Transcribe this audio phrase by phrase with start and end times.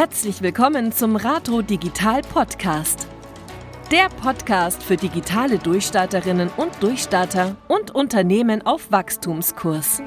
[0.00, 3.08] Herzlich willkommen zum Rato Digital Podcast.
[3.90, 10.00] Der Podcast für digitale Durchstarterinnen und Durchstarter und Unternehmen auf Wachstumskurs.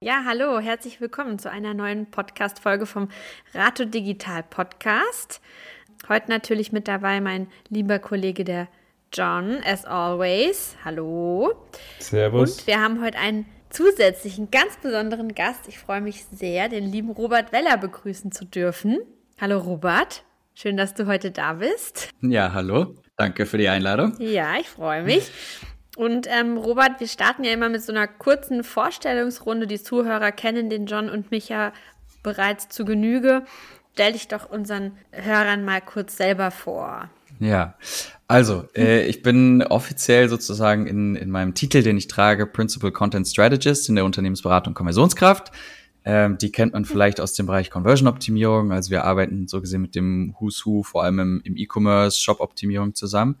[0.00, 3.08] Ja, hallo, herzlich willkommen zu einer neuen Podcast-Folge vom
[3.54, 5.40] Rato Digital Podcast.
[6.10, 8.68] Heute natürlich mit dabei mein lieber Kollege, der
[9.12, 10.76] John, as always.
[10.84, 11.54] Hallo.
[11.98, 12.58] Servus.
[12.58, 15.68] Und wir haben heute einen zusätzlichen, ganz besonderen Gast.
[15.68, 18.98] Ich freue mich sehr, den lieben Robert Weller begrüßen zu dürfen.
[19.40, 20.24] Hallo Robert,
[20.54, 22.10] schön, dass du heute da bist.
[22.22, 22.94] Ja, hallo.
[23.16, 24.14] Danke für die Einladung.
[24.18, 25.30] Ja, ich freue mich.
[25.96, 29.66] Und ähm, Robert, wir starten ja immer mit so einer kurzen Vorstellungsrunde.
[29.66, 31.72] Die Zuhörer kennen den John und mich ja
[32.22, 33.44] bereits zu Genüge.
[33.94, 37.08] Stell dich doch unseren Hörern mal kurz selber vor.
[37.38, 37.74] Ja,
[38.28, 43.28] also äh, ich bin offiziell sozusagen in, in meinem Titel, den ich trage, Principal Content
[43.28, 45.52] Strategist in der Unternehmensberatung Konversionskraft.
[46.04, 48.72] Ähm, die kennt man vielleicht aus dem Bereich Conversion-Optimierung.
[48.72, 52.94] Also wir arbeiten so gesehen mit dem Who's Who, vor allem im, im E-Commerce, Shop-Optimierung
[52.94, 53.36] zusammen.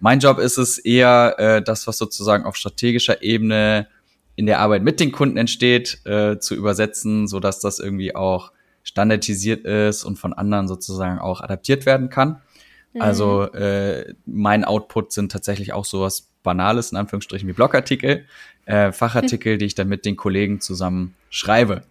[0.00, 3.88] Mein Job ist es eher, äh, das, was sozusagen auf strategischer Ebene
[4.36, 8.52] in der Arbeit mit den Kunden entsteht, äh, zu übersetzen, so dass das irgendwie auch
[8.84, 12.40] standardisiert ist und von anderen sozusagen auch adaptiert werden kann.
[12.98, 13.58] Also mhm.
[13.58, 18.24] äh, mein Output sind tatsächlich auch sowas Banales, in Anführungsstrichen, wie Blogartikel,
[18.66, 21.82] äh, Fachartikel, die ich dann mit den Kollegen zusammen schreibe.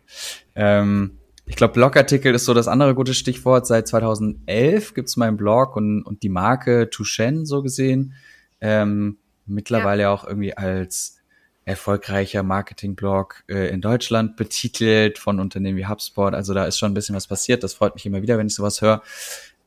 [0.56, 3.68] Ähm, ich glaube, Blogartikel ist so das andere gute Stichwort.
[3.68, 8.14] Seit 2011 gibt's meinen Blog und, und die Marke Tushen so gesehen.
[8.59, 10.12] Ähm, mittlerweile ja.
[10.12, 11.18] auch irgendwie als
[11.64, 16.34] erfolgreicher Marketingblog äh, in Deutschland betitelt von Unternehmen wie HubSpot.
[16.34, 17.64] Also da ist schon ein bisschen was passiert.
[17.64, 19.02] Das freut mich immer wieder, wenn ich sowas höre.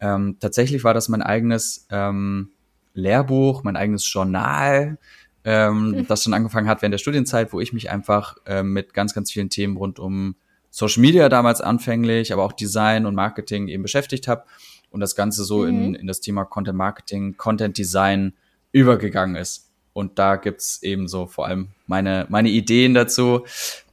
[0.01, 2.51] Ähm, tatsächlich war das mein eigenes ähm,
[2.95, 4.99] Lehrbuch, mein eigenes Journal,
[5.45, 6.07] ähm, mhm.
[6.07, 9.31] das schon angefangen hat während der Studienzeit, wo ich mich einfach ähm, mit ganz, ganz
[9.31, 10.37] vielen Themen rund um
[10.71, 14.45] Social Media damals anfänglich, aber auch Design und Marketing eben beschäftigt habe
[14.91, 15.69] und das Ganze so mhm.
[15.69, 18.35] in, in das Thema Content Marketing, Content Design
[18.73, 19.71] übergegangen ist.
[19.93, 23.45] Und da gibt's eben so vor allem meine, meine Ideen dazu,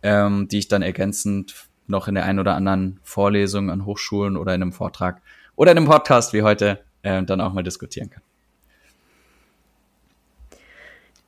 [0.04, 4.54] ähm, die ich dann ergänzend noch in der einen oder anderen Vorlesung an Hochschulen oder
[4.54, 5.22] in einem Vortrag
[5.58, 8.22] oder in einem Podcast wie heute äh, dann auch mal diskutieren kann.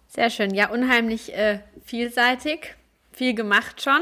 [0.07, 0.53] Sehr schön.
[0.53, 2.75] Ja, unheimlich äh, vielseitig.
[3.11, 4.01] Viel gemacht schon.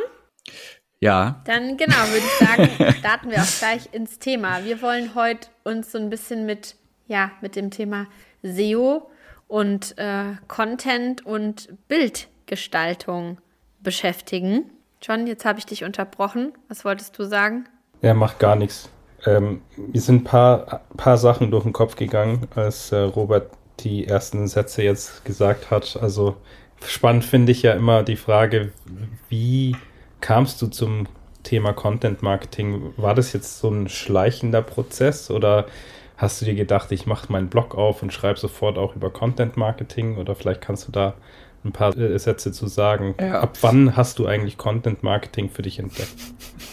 [0.99, 1.41] Ja.
[1.45, 4.63] Dann genau, würde ich sagen, starten wir auch gleich ins Thema.
[4.63, 6.75] Wir wollen heute uns so ein bisschen mit,
[7.07, 8.07] ja, mit dem Thema
[8.43, 9.09] SEO
[9.47, 13.39] und äh, Content und Bildgestaltung
[13.79, 14.69] beschäftigen.
[15.01, 16.53] John, jetzt habe ich dich unterbrochen.
[16.67, 17.69] Was wolltest du sagen?
[18.01, 18.89] Er macht gar nichts.
[19.25, 24.07] Ähm, mir sind ein paar, paar Sachen durch den Kopf gegangen, als äh, Robert die
[24.07, 25.97] ersten Sätze jetzt gesagt hat.
[26.01, 26.35] Also
[26.85, 28.71] spannend finde ich ja immer die Frage,
[29.29, 29.75] wie
[30.21, 31.07] kamst du zum
[31.43, 32.93] Thema Content Marketing?
[32.97, 35.67] War das jetzt so ein schleichender Prozess oder
[36.17, 39.55] hast du dir gedacht, ich mache meinen Blog auf und schreibe sofort auch über Content
[39.55, 41.13] Marketing oder vielleicht kannst du da
[41.67, 43.15] ein paar äh, Sätze zu sagen.
[43.19, 43.41] Ja.
[43.41, 46.15] Ab wann hast du eigentlich Content Marketing für dich entdeckt?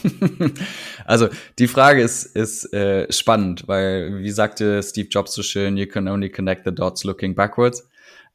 [1.05, 1.29] also
[1.59, 6.09] die Frage ist, ist äh, spannend, weil wie sagte Steve Jobs so schön, you can
[6.09, 7.89] only connect the dots looking backwards.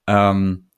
[0.07, 0.69] Ähm,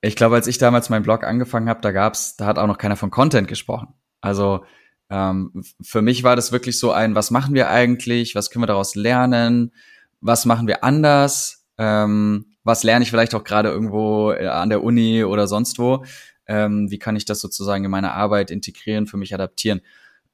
[0.00, 2.78] ich glaube, als ich damals meinen Blog angefangen habe, da gab's, da hat auch noch
[2.78, 3.94] keiner von Content gesprochen.
[4.20, 4.64] Also
[5.10, 8.68] ähm, für mich war das wirklich so ein, was machen wir eigentlich, was können wir
[8.68, 9.72] daraus lernen,
[10.20, 14.82] was machen wir anders, ähm, was lerne ich vielleicht auch gerade irgendwo äh, an der
[14.82, 16.04] Uni oder sonst wo,
[16.46, 19.80] ähm, wie kann ich das sozusagen in meine Arbeit integrieren, für mich adaptieren.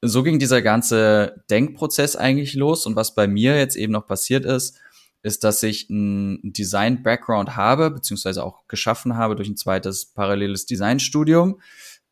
[0.01, 4.45] So ging dieser ganze Denkprozess eigentlich los und was bei mir jetzt eben noch passiert
[4.45, 4.79] ist,
[5.21, 11.59] ist, dass ich ein Design-Background habe, beziehungsweise auch geschaffen habe durch ein zweites paralleles Designstudium.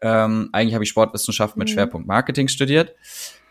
[0.02, 1.74] Ähm, eigentlich habe ich Sportwissenschaft mit mhm.
[1.74, 2.96] Schwerpunkt Marketing studiert.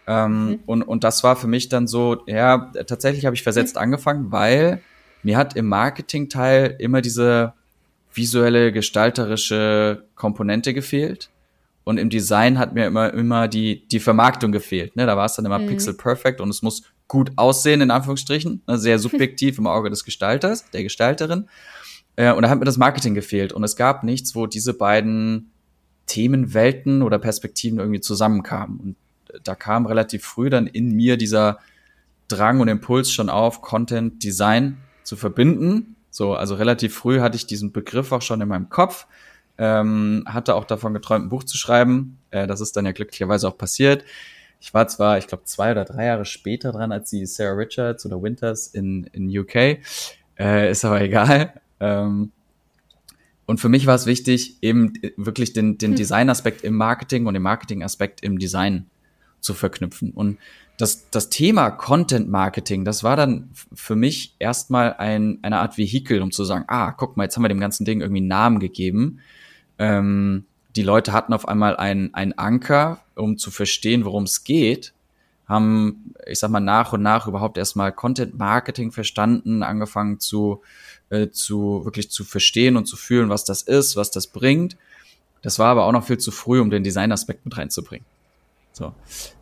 [0.07, 0.59] Ähm, mhm.
[0.67, 3.83] und, und das war für mich dann so, ja, tatsächlich habe ich versetzt mhm.
[3.83, 4.83] angefangen, weil
[5.27, 7.53] mir hat im Marketing-Teil immer diese
[8.15, 11.31] visuelle, gestalterische Komponente gefehlt.
[11.83, 14.95] Und im Design hat mir immer, immer die, die Vermarktung gefehlt.
[14.95, 15.05] Ne?
[15.05, 15.67] Da war es dann immer mhm.
[15.67, 18.63] pixel perfect und es muss gut aussehen, in Anführungsstrichen.
[18.69, 18.79] Ne?
[18.79, 21.49] Sehr subjektiv im Auge des Gestalters, der Gestalterin.
[22.15, 23.53] Äh, und da hat mir das Marketing gefehlt.
[23.53, 25.51] Und es gab nichts, wo diese beiden
[26.07, 28.79] Themenwelten oder Perspektiven irgendwie zusammenkamen.
[28.79, 28.97] Und
[29.43, 31.59] da kam relativ früh dann in mir dieser
[32.29, 35.97] Drang und Impuls schon auf, Content, Design zu verbinden.
[36.11, 39.07] So, also relativ früh hatte ich diesen Begriff auch schon in meinem Kopf,
[39.59, 42.19] ähm, hatte auch davon geträumt, ein Buch zu schreiben.
[42.31, 44.05] Äh, das ist dann ja glücklicherweise auch passiert.
[44.61, 48.05] Ich war zwar, ich glaube, zwei oder drei Jahre später dran als die Sarah Richards
[48.05, 49.79] oder Winters in, in UK.
[50.39, 51.53] Äh, ist aber egal.
[51.79, 52.33] Ähm,
[53.47, 55.97] und für mich war es wichtig, eben wirklich den, den hm.
[55.97, 58.87] Design-Aspekt im Marketing und den Marketing-Aspekt im Design
[59.41, 60.11] zu verknüpfen.
[60.11, 60.39] Und
[60.77, 66.21] das, das Thema Content Marketing, das war dann für mich erstmal ein, eine Art Vehikel,
[66.21, 68.59] um zu sagen, ah, guck mal, jetzt haben wir dem ganzen Ding irgendwie einen Namen
[68.59, 69.21] gegeben.
[69.79, 70.45] Ähm,
[70.75, 74.93] die Leute hatten auf einmal einen, einen Anker, um zu verstehen, worum es geht,
[75.49, 80.61] haben, ich sag mal, nach und nach überhaupt erstmal Content Marketing verstanden, angefangen zu,
[81.09, 84.77] äh, zu wirklich zu verstehen und zu fühlen, was das ist, was das bringt.
[85.41, 88.05] Das war aber auch noch viel zu früh, um den Design-Aspekt mit reinzubringen.
[88.77, 88.93] So.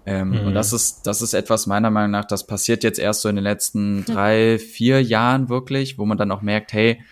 [0.07, 0.47] Ähm, mhm.
[0.47, 3.35] Und das ist, das ist etwas meiner Meinung nach, das passiert jetzt erst so in
[3.35, 7.03] den letzten drei, vier Jahren wirklich, wo man dann auch merkt, hey,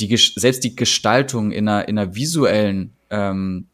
[0.00, 3.66] die, selbst die Gestaltung in einer, in einer visuellen ähm,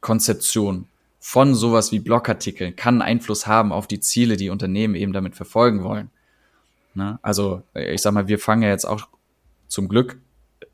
[0.00, 0.86] Konzeption
[1.18, 5.84] von sowas wie Blogartikeln kann Einfluss haben auf die Ziele, die Unternehmen eben damit verfolgen
[5.84, 6.08] wollen.
[6.94, 7.18] Ne?
[7.20, 9.08] Also ich sag mal, wir fangen ja jetzt auch
[9.68, 10.18] zum Glück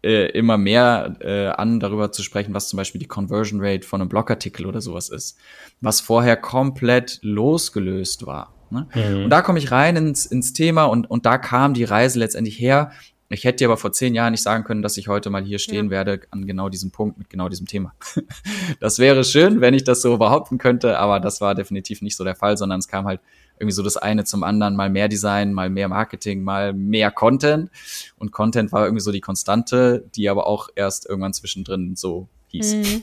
[0.03, 4.01] äh, immer mehr äh, an, darüber zu sprechen, was zum Beispiel die Conversion Rate von
[4.01, 5.39] einem Blogartikel oder sowas ist,
[5.81, 8.55] was vorher komplett losgelöst war.
[8.71, 8.89] Ne?
[8.95, 9.25] Mhm.
[9.25, 12.59] Und da komme ich rein ins, ins Thema und, und da kam die Reise letztendlich
[12.59, 12.91] her.
[13.29, 15.59] Ich hätte dir aber vor zehn Jahren nicht sagen können, dass ich heute mal hier
[15.59, 15.91] stehen ja.
[15.91, 17.95] werde an genau diesem Punkt mit genau diesem Thema.
[18.81, 22.25] das wäre schön, wenn ich das so behaupten könnte, aber das war definitiv nicht so
[22.25, 23.21] der Fall, sondern es kam halt
[23.63, 27.71] irgendwie so das eine zum anderen, mal mehr Design, mal mehr Marketing, mal mehr Content.
[28.19, 32.75] Und Content war irgendwie so die Konstante, die aber auch erst irgendwann zwischendrin so hieß.
[32.75, 33.03] Mhm.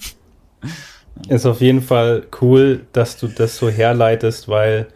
[1.30, 4.88] Ist auf jeden Fall cool, dass du das so herleitest, weil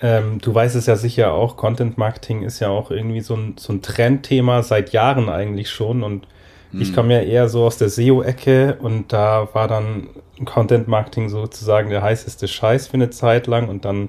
[0.00, 3.54] ähm, du weißt es ja sicher auch, Content Marketing ist ja auch irgendwie so ein,
[3.58, 6.26] so ein Trendthema seit Jahren eigentlich schon und
[6.72, 6.82] mhm.
[6.82, 10.08] ich komme ja eher so aus der SEO-Ecke und da war dann
[10.44, 14.08] Content Marketing sozusagen der heißeste Scheiß für eine Zeit lang und dann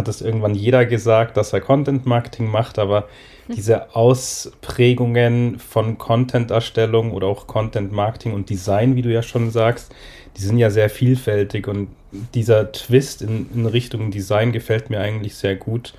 [0.00, 3.08] hat es irgendwann jeder gesagt, dass er Content Marketing macht, aber
[3.46, 3.56] hm.
[3.56, 9.94] diese Ausprägungen von Content-Erstellung oder auch Content Marketing und Design, wie du ja schon sagst,
[10.36, 11.88] die sind ja sehr vielfältig und
[12.34, 15.92] dieser Twist in, in Richtung Design gefällt mir eigentlich sehr gut.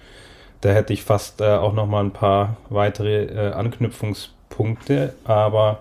[0.62, 5.80] Da hätte ich fast äh, auch noch mal ein paar weitere äh, Anknüpfungspunkte, aber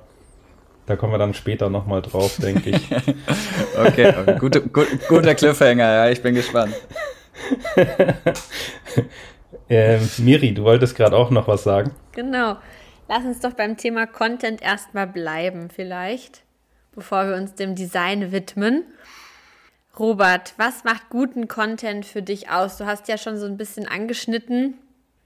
[0.86, 2.90] da kommen wir dann später noch mal drauf, denke ich.
[3.86, 4.36] okay, okay.
[4.38, 6.74] Gute, gut, guter Cliffhanger, ja, ich bin gespannt.
[9.68, 11.92] ähm, Miri, du wolltest gerade auch noch was sagen.
[12.12, 12.56] Genau.
[13.08, 16.42] Lass uns doch beim Thema Content erstmal bleiben, vielleicht,
[16.94, 18.84] bevor wir uns dem Design widmen.
[19.98, 22.78] Robert, was macht guten Content für dich aus?
[22.78, 24.74] Du hast ja schon so ein bisschen angeschnitten.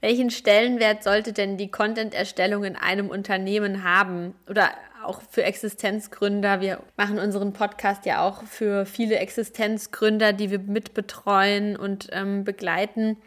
[0.05, 4.35] Welchen Stellenwert sollte denn die Content-Erstellung in einem Unternehmen haben?
[4.47, 4.69] Oder
[5.03, 6.61] auch für Existenzgründer.
[6.61, 13.17] Wir machen unseren Podcast ja auch für viele Existenzgründer, die wir mitbetreuen und ähm, begleiten.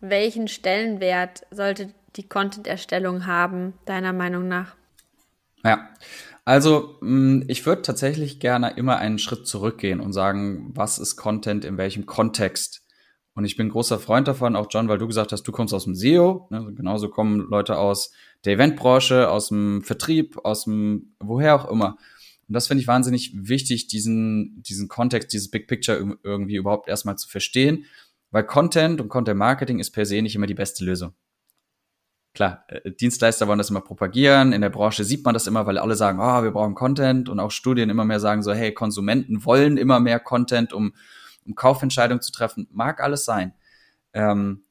[0.00, 4.76] Welchen Stellenwert sollte die Content-Erstellung haben, deiner Meinung nach?
[5.64, 5.88] Ja,
[6.44, 11.64] also mm, ich würde tatsächlich gerne immer einen Schritt zurückgehen und sagen, was ist Content
[11.64, 12.82] in welchem Kontext?
[13.40, 15.84] Und ich bin großer Freund davon, auch John, weil du gesagt hast, du kommst aus
[15.84, 16.46] dem SEO.
[16.50, 16.74] Ne?
[16.74, 18.12] Genauso kommen Leute aus
[18.44, 21.96] der Eventbranche, aus dem Vertrieb, aus dem woher auch immer.
[22.48, 27.16] Und das finde ich wahnsinnig wichtig, diesen, diesen Kontext, dieses Big Picture irgendwie überhaupt erstmal
[27.16, 27.86] zu verstehen,
[28.30, 31.14] weil Content und Content Marketing ist per se nicht immer die beste Lösung.
[32.34, 35.78] Klar, äh, Dienstleister wollen das immer propagieren, in der Branche sieht man das immer, weil
[35.78, 39.46] alle sagen, oh, wir brauchen Content und auch Studien immer mehr sagen so, hey, Konsumenten
[39.46, 40.92] wollen immer mehr Content, um,
[41.44, 42.68] um Kaufentscheidungen zu treffen.
[42.70, 43.54] Mag alles sein.
[44.12, 44.64] Ähm,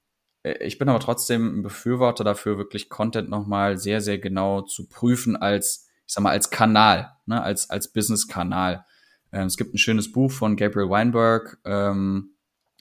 [0.43, 4.87] äh, ich bin aber trotzdem ein Befürworter dafür, wirklich Content nochmal sehr, sehr genau zu
[4.87, 8.85] prüfen als, ich sag mal, als Kanal, ne, als, als Business-Kanal.
[9.31, 12.31] Ähm, es gibt ein schönes Buch von Gabriel Weinberg, ähm,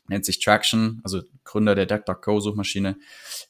[0.08, 2.96] nennt sich Traction, also Gründer der DuckDuckGo-Suchmaschine.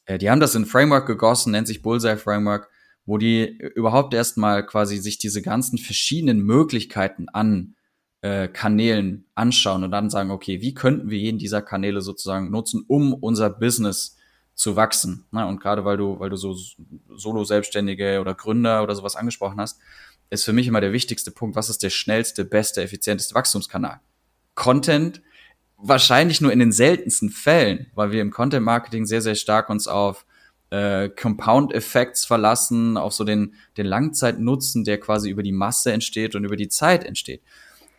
[0.07, 2.69] Äh, die haben das in Framework gegossen, nennt sich Bullseye Framework,
[3.07, 7.75] wo die überhaupt erstmal quasi sich diese ganzen verschiedenen Möglichkeiten an
[8.21, 12.85] äh, Kanälen anschauen und dann sagen, okay, wie könnten wir jeden dieser Kanäle sozusagen nutzen,
[12.87, 14.17] um unser Business
[14.59, 15.25] zu wachsen.
[15.31, 15.47] Ne?
[15.47, 16.57] Und gerade weil du, weil du so
[17.09, 19.79] Solo-Selbstständige oder Gründer oder sowas angesprochen hast,
[20.31, 24.01] ist für mich immer der wichtigste Punkt, was ist der schnellste, beste, effizienteste Wachstumskanal?
[24.57, 25.23] Content
[25.77, 29.87] wahrscheinlich nur in den seltensten Fällen, weil wir im Content Marketing sehr, sehr stark uns
[29.87, 30.27] auf
[30.71, 36.35] äh, Compound Effects verlassen, auf so den, den Langzeitnutzen, der quasi über die Masse entsteht
[36.35, 37.43] und über die Zeit entsteht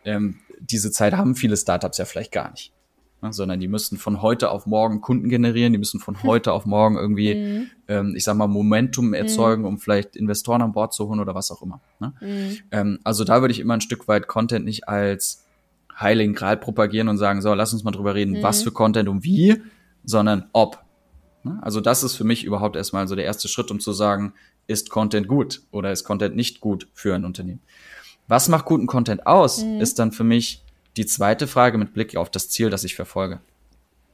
[0.04, 2.72] ähm, diese Zeit haben viele Startups ja vielleicht gar nicht.
[3.22, 6.64] Ne, sondern die müssen von heute auf morgen Kunden generieren, die müssen von heute auf
[6.64, 7.70] morgen irgendwie, mhm.
[7.88, 9.14] ähm, ich sag mal, Momentum mhm.
[9.14, 11.80] erzeugen, um vielleicht Investoren an Bord zu holen oder was auch immer.
[11.98, 12.14] Ne?
[12.20, 12.58] Mhm.
[12.70, 15.44] Ähm, also da würde ich immer ein Stück weit Content nicht als
[15.98, 18.64] Heiligen Gral propagieren und sagen, so, lass uns mal drüber reden, was mhm.
[18.64, 19.60] für Content und wie,
[20.02, 20.82] sondern ob.
[21.42, 21.58] Ne?
[21.60, 24.32] Also das ist für mich überhaupt erstmal so der erste Schritt, um zu sagen,
[24.66, 27.60] ist Content gut oder ist Content nicht gut für ein Unternehmen.
[28.30, 29.80] Was macht guten Content aus, mhm.
[29.80, 30.62] ist dann für mich
[30.96, 33.40] die zweite Frage mit Blick auf das Ziel, das ich verfolge.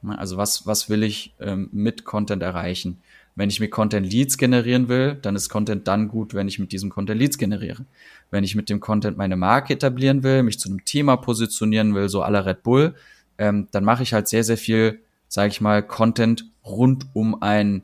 [0.07, 2.97] Also was, was will ich ähm, mit Content erreichen?
[3.35, 6.71] Wenn ich mit Content Leads generieren will, dann ist Content dann gut, wenn ich mit
[6.71, 7.85] diesem Content Leads generiere.
[8.31, 12.09] Wenn ich mit dem Content meine Marke etablieren will, mich zu einem Thema positionieren will,
[12.09, 12.95] so aller Red Bull,
[13.37, 17.83] ähm, dann mache ich halt sehr, sehr viel, sage ich mal, Content rund um ein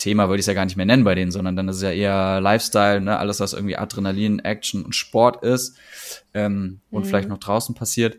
[0.00, 1.82] Thema, würde ich es ja gar nicht mehr nennen bei denen, sondern dann ist es
[1.82, 3.18] ja eher Lifestyle, ne?
[3.18, 5.76] alles, was irgendwie Adrenalin, Action und Sport ist
[6.34, 7.08] ähm, und mhm.
[7.08, 8.18] vielleicht noch draußen passiert.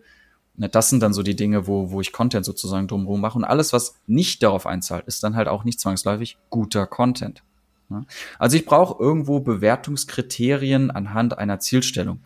[0.56, 3.38] Ne, das sind dann so die Dinge, wo, wo ich Content sozusagen drumherum mache.
[3.38, 7.44] Und alles, was nicht darauf einzahlt, ist dann halt auch nicht zwangsläufig guter Content.
[7.90, 8.06] Ne?
[8.38, 12.20] Also ich brauche irgendwo Bewertungskriterien anhand einer Zielstellung,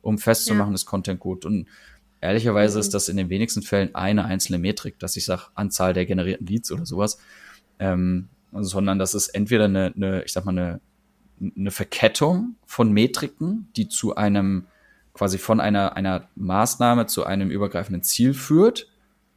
[0.00, 0.74] um festzumachen, ja.
[0.74, 1.44] ist Content gut.
[1.44, 1.68] Und
[2.20, 2.80] ehrlicherweise mhm.
[2.80, 6.46] ist das in den wenigsten Fällen eine einzelne Metrik, dass ich sage, Anzahl der generierten
[6.46, 7.18] Leads oder sowas.
[7.78, 10.80] Ähm, sondern das ist entweder eine, eine ich sag mal, eine,
[11.56, 14.66] eine Verkettung von Metriken, die zu einem
[15.14, 18.88] quasi von einer, einer Maßnahme zu einem übergreifenden Ziel führt.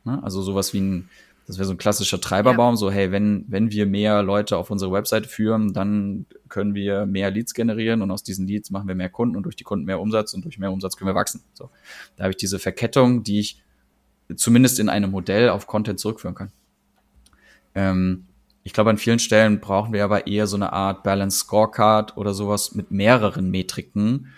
[0.04, 0.22] Ne?
[0.24, 1.10] Also sowas wie ein,
[1.48, 2.78] das wäre so ein klassischer Treiberbaum, ja.
[2.78, 7.30] so hey, wenn, wenn wir mehr Leute auf unsere Webseite führen, dann können wir mehr
[7.30, 10.00] Leads generieren und aus diesen Leads machen wir mehr Kunden und durch die Kunden mehr
[10.00, 11.42] Umsatz und durch mehr Umsatz können wir wachsen.
[11.54, 11.70] So.
[12.16, 13.62] Da habe ich diese Verkettung, die ich
[14.36, 16.52] zumindest in einem Modell auf Content zurückführen kann.
[17.76, 18.26] Ähm,
[18.66, 22.34] ich glaube, an vielen Stellen brauchen wir aber eher so eine Art Balance Scorecard oder
[22.34, 24.34] sowas mit mehreren Metriken,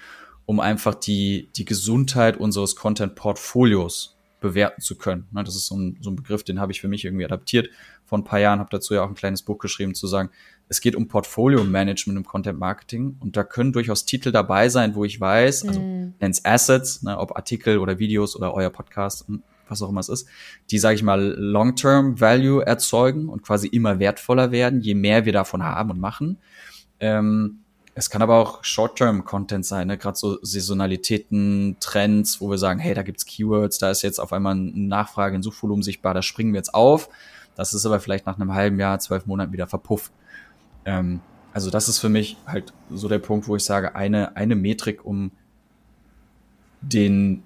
[0.45, 5.27] um einfach die, die Gesundheit unseres Content-Portfolios bewerten zu können.
[5.31, 7.69] Das ist so ein, so ein Begriff, den habe ich für mich irgendwie adaptiert
[8.03, 10.29] vor ein paar Jahren, habe dazu ja auch ein kleines Buch geschrieben, zu sagen,
[10.67, 15.21] es geht um Portfolio-Management im Content-Marketing und da können durchaus Titel dabei sein, wo ich
[15.21, 16.15] weiß, also mm.
[16.19, 19.25] nennt's Assets, ne, ob Artikel oder Videos oder euer Podcast,
[19.69, 20.27] was auch immer es ist,
[20.71, 25.33] die, sage ich mal, Long-Term Value erzeugen und quasi immer wertvoller werden, je mehr wir
[25.33, 26.37] davon haben und machen.
[26.99, 27.59] Ähm,
[27.95, 29.97] es kann aber auch Short-Term-Content sein, ne?
[29.97, 34.33] gerade so Saisonalitäten, Trends, wo wir sagen, hey, da gibt's Keywords, da ist jetzt auf
[34.33, 37.09] einmal eine Nachfrage in Suchvolumen sichtbar, da springen wir jetzt auf.
[37.55, 40.11] Das ist aber vielleicht nach einem halben Jahr, zwölf Monaten wieder verpufft.
[40.85, 41.21] Ähm,
[41.53, 45.03] also das ist für mich halt so der Punkt, wo ich sage, eine, eine Metrik,
[45.03, 45.31] um
[46.81, 47.41] den,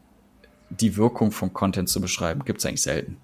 [0.79, 3.17] die Wirkung von Content zu beschreiben, gibt's eigentlich selten.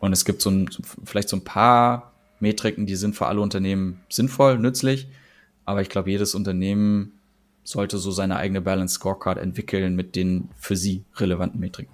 [0.00, 0.68] Und es gibt so ein,
[1.04, 5.08] vielleicht so ein paar Metriken, die sind für alle Unternehmen sinnvoll, nützlich
[5.66, 7.12] aber ich glaube, jedes Unternehmen
[7.64, 11.92] sollte so seine eigene Balance Scorecard entwickeln mit den für sie relevanten Metriken.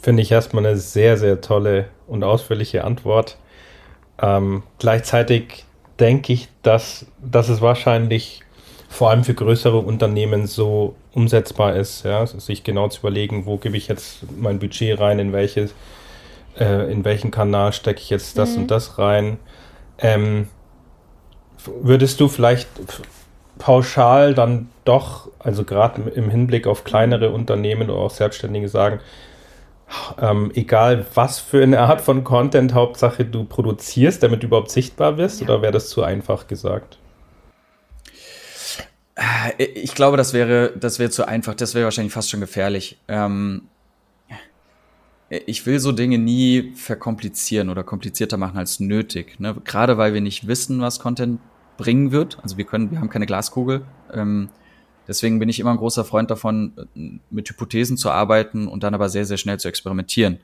[0.00, 3.36] Finde ich erstmal eine sehr, sehr tolle und ausführliche Antwort.
[4.20, 5.64] Ähm, gleichzeitig
[5.98, 8.42] denke ich, dass, dass es wahrscheinlich
[8.92, 13.76] vor allem für größere Unternehmen so umsetzbar ist, ja, sich genau zu überlegen, wo gebe
[13.76, 15.74] ich jetzt mein Budget rein, in welches,
[16.58, 18.62] äh, in welchen Kanal stecke ich jetzt das mhm.
[18.62, 19.38] und das rein.
[19.98, 20.48] Ähm,
[21.80, 22.68] Würdest du vielleicht
[23.58, 28.98] pauschal dann doch, also gerade im Hinblick auf kleinere Unternehmen oder auch Selbstständige sagen,
[30.20, 35.12] ähm, egal was für eine Art von Content, Hauptsache du produzierst, damit du überhaupt sichtbar
[35.12, 35.46] bist, ja.
[35.46, 36.98] oder wäre das zu einfach gesagt?
[39.14, 42.98] Äh, ich glaube, das wäre, das wäre zu einfach, das wäre wahrscheinlich fast schon gefährlich.
[43.08, 43.62] Ähm,
[45.46, 49.40] ich will so Dinge nie verkomplizieren oder komplizierter machen als nötig.
[49.40, 49.56] Ne?
[49.64, 51.40] Gerade weil wir nicht wissen, was Content
[51.78, 52.38] bringen wird.
[52.42, 53.86] Also wir können, wir haben keine Glaskugel.
[54.12, 54.50] Ähm,
[55.08, 56.72] deswegen bin ich immer ein großer Freund davon,
[57.30, 60.38] mit Hypothesen zu arbeiten und dann aber sehr, sehr schnell zu experimentieren.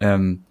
[0.00, 0.44] Ähm,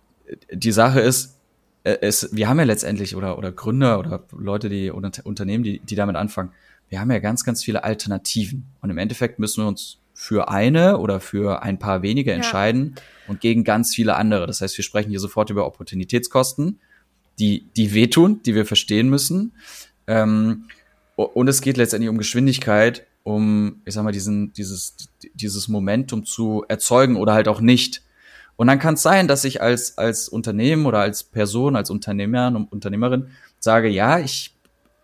[0.52, 1.38] die Sache ist,
[1.84, 5.80] äh, es, wir haben ja letztendlich oder, oder Gründer oder Leute, die oder Unternehmen, die,
[5.80, 6.52] die damit anfangen,
[6.94, 8.68] wir haben ja ganz, ganz viele Alternativen.
[8.80, 13.02] Und im Endeffekt müssen wir uns für eine oder für ein paar wenige entscheiden ja.
[13.30, 14.46] und gegen ganz viele andere.
[14.46, 16.80] Das heißt, wir sprechen hier sofort über Opportunitätskosten
[17.40, 19.54] die, die wehtun, die wir verstehen müssen.
[20.06, 20.66] Ähm,
[21.16, 24.96] und es geht letztendlich um Geschwindigkeit, um, ich sag mal, diesen, dieses,
[25.34, 28.04] dieses Momentum zu erzeugen oder halt auch nicht.
[28.56, 32.54] Und dann kann es sein, dass ich als, als Unternehmen oder als Person, als Unternehmer
[32.56, 34.53] und Unternehmerin sage, ja, ich,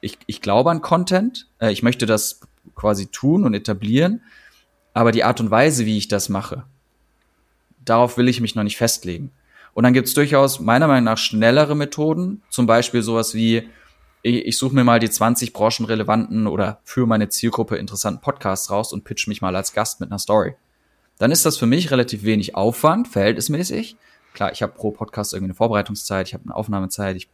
[0.02, 2.42] ich, ich glaube an Content, äh, ich möchte das
[2.76, 4.22] quasi tun und etablieren,
[4.94, 6.64] aber die Art und Weise, wie ich das mache,
[7.84, 9.32] darauf will ich mich noch nicht festlegen.
[9.74, 13.70] Und dann gibt's durchaus meiner Meinung nach schnellere Methoden, zum Beispiel sowas wie,
[14.22, 18.92] ich, ich suche mir mal die 20 branchenrelevanten oder für meine Zielgruppe interessanten Podcasts raus
[18.94, 20.56] und pitch mich mal als Gast mit einer Story.
[21.18, 23.98] Dann ist das für mich relativ wenig Aufwand, verhältnismäßig.
[24.34, 27.30] Klar, ich habe pro Podcast irgendwie eine Vorbereitungszeit, ich habe eine Aufnahmezeit, ich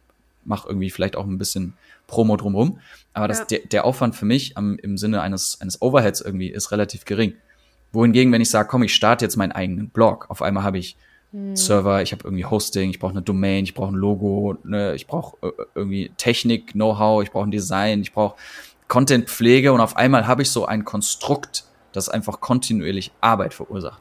[0.46, 1.74] mache irgendwie vielleicht auch ein bisschen
[2.06, 2.78] Promo drumherum.
[3.12, 3.44] Aber das, ja.
[3.46, 7.34] der, der Aufwand für mich am, im Sinne eines, eines Overheads irgendwie ist relativ gering.
[7.92, 10.96] Wohingegen, wenn ich sage, komm, ich starte jetzt meinen eigenen Blog, auf einmal habe ich
[11.32, 11.56] hm.
[11.56, 15.06] Server, ich habe irgendwie Hosting, ich brauche eine Domain, ich brauche ein Logo, ne, ich
[15.06, 18.36] brauche äh, irgendwie Technik, Know-how, ich brauche ein Design, ich brauche
[18.88, 24.00] Content-Pflege und auf einmal habe ich so ein Konstrukt, das einfach kontinuierlich Arbeit verursacht.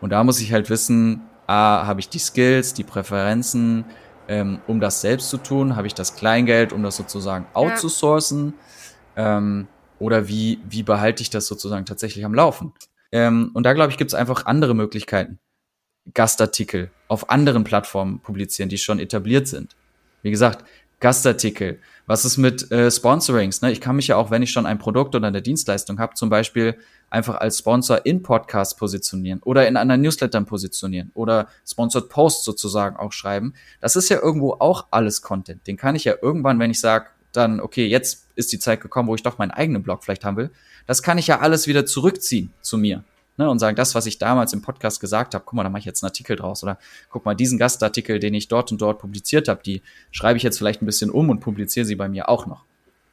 [0.00, 3.84] Und da muss ich halt wissen, A, habe ich die Skills, die Präferenzen,
[4.28, 5.76] ähm, um das selbst zu tun?
[5.76, 8.54] Habe ich das Kleingeld, um das sozusagen outzusourcen?
[9.16, 9.38] Ja.
[9.38, 12.72] Ähm, oder wie, wie behalte ich das sozusagen tatsächlich am Laufen?
[13.12, 15.38] Ähm, und da, glaube ich, gibt es einfach andere Möglichkeiten.
[16.14, 19.76] Gastartikel auf anderen Plattformen publizieren, die schon etabliert sind.
[20.22, 20.64] Wie gesagt,
[21.02, 21.80] Gastartikel.
[22.06, 23.60] Was ist mit äh, Sponsorings?
[23.60, 23.72] Ne?
[23.72, 26.30] Ich kann mich ja auch, wenn ich schon ein Produkt oder eine Dienstleistung habe, zum
[26.30, 26.76] Beispiel
[27.10, 32.96] einfach als Sponsor in Podcasts positionieren oder in anderen Newslettern positionieren oder Sponsored Posts sozusagen
[32.96, 33.52] auch schreiben.
[33.80, 35.66] Das ist ja irgendwo auch alles Content.
[35.66, 39.08] Den kann ich ja irgendwann, wenn ich sage, dann, okay, jetzt ist die Zeit gekommen,
[39.08, 40.50] wo ich doch meinen eigenen Blog vielleicht haben will,
[40.86, 43.02] das kann ich ja alles wieder zurückziehen zu mir
[43.36, 45.80] ne, und sagen, das, was ich damals im Podcast gesagt habe, guck mal, da mache
[45.80, 46.78] ich jetzt einen Artikel draus oder
[47.10, 50.58] guck mal, diesen Gastartikel, den ich dort und dort publiziert habe, die schreibe ich jetzt
[50.58, 52.64] vielleicht ein bisschen um und publiziere sie bei mir auch noch.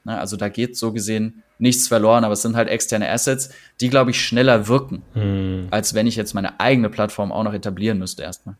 [0.05, 3.49] Ne, also da geht so gesehen nichts verloren, aber es sind halt externe Assets,
[3.81, 5.67] die, glaube ich, schneller wirken, hm.
[5.71, 8.55] als wenn ich jetzt meine eigene Plattform auch noch etablieren müsste erstmal.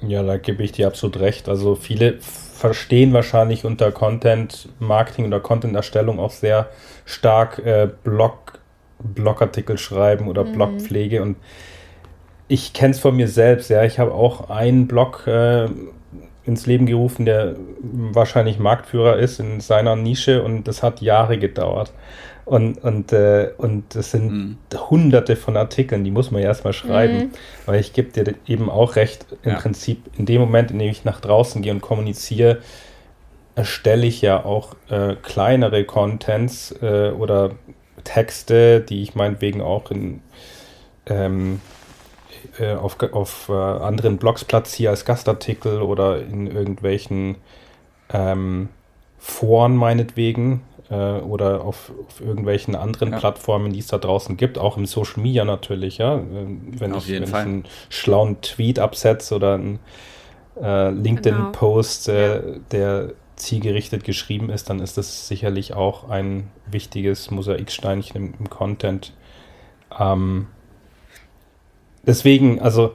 [0.00, 1.48] Ja, da gebe ich dir absolut recht.
[1.48, 6.70] Also viele verstehen wahrscheinlich unter Content Marketing oder Content Erstellung auch sehr
[7.04, 8.57] stark äh, Blog
[8.98, 10.52] Blogartikel schreiben oder mhm.
[10.52, 11.36] Blogpflege und
[12.48, 13.84] ich kenne es von mir selbst, ja.
[13.84, 15.68] Ich habe auch einen Blog äh,
[16.44, 21.92] ins Leben gerufen, der wahrscheinlich Marktführer ist in seiner Nische und das hat Jahre gedauert.
[22.46, 24.56] Und, und, äh, und das sind mhm.
[24.88, 27.18] hunderte von Artikeln, die muss man ja erstmal schreiben.
[27.18, 27.30] Mhm.
[27.66, 29.58] Weil ich gebe dir eben auch recht, im ja.
[29.58, 32.62] Prinzip in dem Moment, in dem ich nach draußen gehe und kommuniziere,
[33.54, 37.50] erstelle ich ja auch äh, kleinere Contents äh, oder
[38.04, 40.20] Texte, die ich meinetwegen auch in,
[41.06, 41.60] ähm,
[42.58, 47.36] äh, auf, auf äh, anderen Blogs platziere als Gastartikel oder in irgendwelchen
[48.12, 48.68] ähm,
[49.18, 53.18] Foren meinetwegen äh, oder auf, auf, irgendwelchen anderen ja.
[53.18, 56.16] Plattformen, die es da draußen gibt, auch im Social Media natürlich, ja.
[56.16, 56.20] Äh,
[56.78, 59.78] wenn, ich, wenn ich, einen schlauen Tweet absetze oder einen
[60.60, 62.18] äh, LinkedIn-Post, genau.
[62.18, 62.58] Äh, ja.
[62.72, 69.12] der zielgerichtet geschrieben ist, dann ist das sicherlich auch ein wichtiges Mosaiksteinchen im, im Content.
[69.98, 70.48] Ähm,
[72.04, 72.94] deswegen, also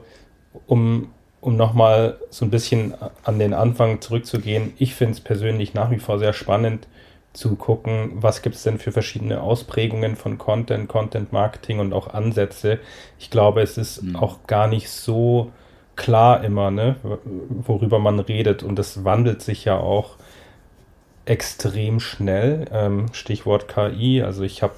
[0.66, 5.90] um, um nochmal so ein bisschen an den Anfang zurückzugehen, ich finde es persönlich nach
[5.90, 6.86] wie vor sehr spannend
[7.32, 12.14] zu gucken, was gibt es denn für verschiedene Ausprägungen von Content, Content Marketing und auch
[12.14, 12.78] Ansätze.
[13.18, 14.16] Ich glaube, es ist mhm.
[14.16, 15.50] auch gar nicht so
[15.96, 16.96] klar immer, ne,
[17.48, 20.16] worüber man redet und das wandelt sich ja auch
[21.26, 22.66] extrem schnell.
[22.72, 24.22] Ähm, Stichwort KI.
[24.22, 24.74] Also ich habe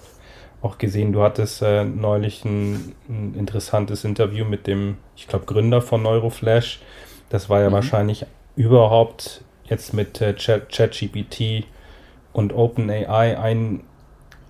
[0.62, 5.82] auch gesehen, du hattest äh, neulich ein, ein, interessantes Interview mit dem, ich glaube, Gründer
[5.82, 6.80] von Neuroflash.
[7.28, 7.74] Das war ja mhm.
[7.74, 11.66] wahrscheinlich überhaupt jetzt mit äh, ChatGPT
[12.32, 13.80] und OpenAI ein,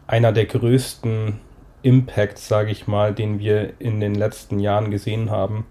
[0.07, 1.41] einer der größten
[1.83, 5.67] Impacts, sage ich mal, den wir in den letzten Jahren gesehen haben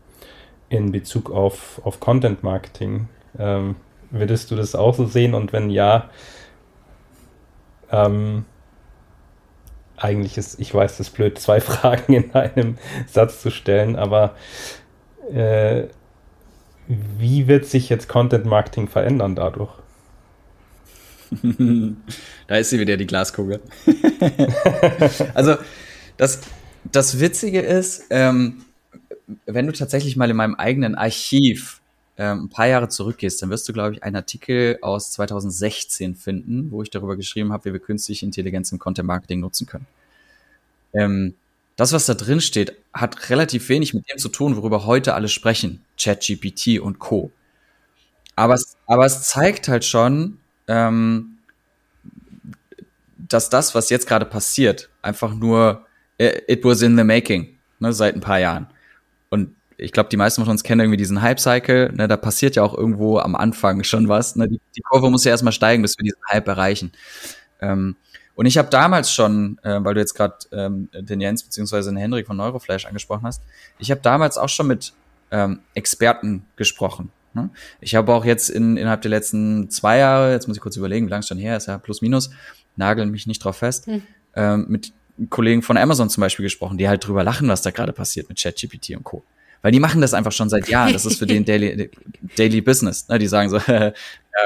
[0.70, 3.08] in Bezug auf, auf Content Marketing.
[3.38, 3.76] Ähm,
[4.12, 5.34] Würdest du das auch so sehen?
[5.34, 6.10] Und wenn ja,
[7.92, 8.46] ähm,
[9.98, 14.36] eigentlich ist, ich weiß, das ist blöd, zwei Fragen in einem Satz zu stellen, aber
[15.32, 15.88] äh,
[16.88, 19.72] wie wird sich jetzt Content Marketing verändern dadurch?
[22.48, 23.60] da ist sie wieder, die Glaskugel.
[25.34, 25.56] also,
[26.18, 26.42] das,
[26.92, 28.66] das Witzige ist, ähm,
[29.48, 31.82] wenn du tatsächlich mal in meinem eigenen Archiv
[32.18, 36.72] ähm, ein paar Jahre zurückgehst, dann wirst du, glaube ich, einen Artikel aus 2016 finden,
[36.72, 39.86] wo ich darüber geschrieben habe, wie wir künstliche Intelligenz im Content Marketing nutzen können.
[40.94, 41.36] Ähm,
[41.76, 45.28] das, was da drin steht, hat relativ wenig mit dem zu tun, worüber heute alle
[45.28, 47.32] sprechen, ChatGPT und Co.
[48.38, 51.38] Aber es, aber es zeigt halt schon, ähm,
[53.18, 55.86] dass das, was jetzt gerade passiert, einfach nur
[56.18, 58.68] äh, it was in the making, ne, seit ein paar Jahren.
[59.30, 61.94] Und ich glaube, die meisten von uns kennen irgendwie diesen Hype-Cycle.
[61.94, 64.36] Ne, da passiert ja auch irgendwo am Anfang schon was.
[64.36, 64.48] Ne?
[64.48, 66.92] Die, die Kurve muss ja erstmal steigen, bis wir diesen Hype erreichen.
[67.62, 67.96] Ähm,
[68.36, 71.98] und ich habe damals schon, äh, weil du jetzt gerade ähm, den Jens beziehungsweise den
[71.98, 73.42] Henrik von Neuroflash angesprochen hast,
[73.80, 74.94] ich habe damals auch schon mit
[75.32, 77.12] ähm, Experten gesprochen.
[77.34, 77.50] Ne?
[77.82, 81.08] Ich habe auch jetzt in, innerhalb der letzten zwei Jahre, jetzt muss ich kurz überlegen,
[81.08, 82.30] wie lange es schon her ist, ja, plus minus,
[82.76, 84.02] nageln mich nicht drauf fest, hm.
[84.36, 84.94] ähm, mit
[85.30, 88.42] Kollegen von Amazon zum Beispiel gesprochen, die halt drüber lachen, was da gerade passiert mit
[88.42, 89.24] ChatGPT und Co.
[89.66, 90.94] Weil die machen das einfach schon seit Jahren.
[90.94, 91.90] Das ist für den Daily,
[92.38, 93.08] Daily Business.
[93.08, 93.18] Ne?
[93.18, 93.94] Die sagen so, ja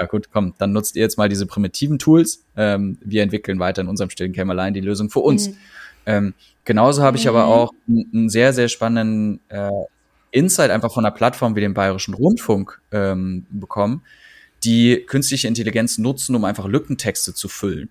[0.09, 2.45] gut, komm, dann nutzt ihr jetzt mal diese primitiven Tools.
[2.55, 5.49] Ähm, wir entwickeln weiter in unserem stillen Kämmerlein die Lösung für uns.
[5.49, 5.57] Mhm.
[6.05, 7.31] Ähm, genauso habe ich mhm.
[7.31, 9.69] aber auch einen sehr, sehr spannenden äh,
[10.31, 14.03] Insight einfach von einer Plattform wie dem Bayerischen Rundfunk ähm, bekommen,
[14.63, 17.89] die künstliche Intelligenz nutzen, um einfach Lückentexte zu füllen.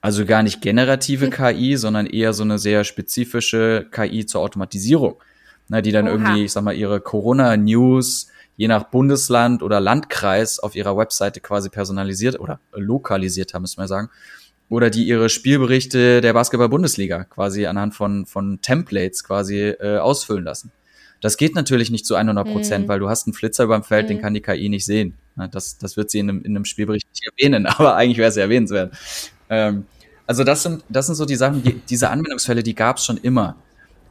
[0.00, 5.16] Also gar nicht generative KI, sondern eher so eine sehr spezifische KI zur Automatisierung.
[5.68, 6.12] Na, die dann Oha.
[6.12, 11.70] irgendwie, ich sag mal, ihre Corona-News je nach Bundesland oder Landkreis auf ihrer Webseite quasi
[11.70, 14.10] personalisiert oder lokalisiert haben, müssen wir sagen.
[14.68, 20.72] Oder die ihre Spielberichte der Basketball-Bundesliga quasi anhand von, von Templates quasi äh, ausfüllen lassen.
[21.20, 22.88] Das geht natürlich nicht zu 100 Prozent, mhm.
[22.88, 24.08] weil du hast einen Flitzer beim Feld, mhm.
[24.08, 25.14] den kann die KI nicht sehen.
[25.50, 28.36] Das, das wird sie in einem, in einem Spielbericht nicht erwähnen, aber eigentlich wäre es
[28.36, 28.94] erwähnenswert.
[29.50, 29.86] Ähm,
[30.26, 33.18] also das sind, das sind so die Sachen, die, diese Anwendungsfälle, die gab es schon
[33.18, 33.56] immer.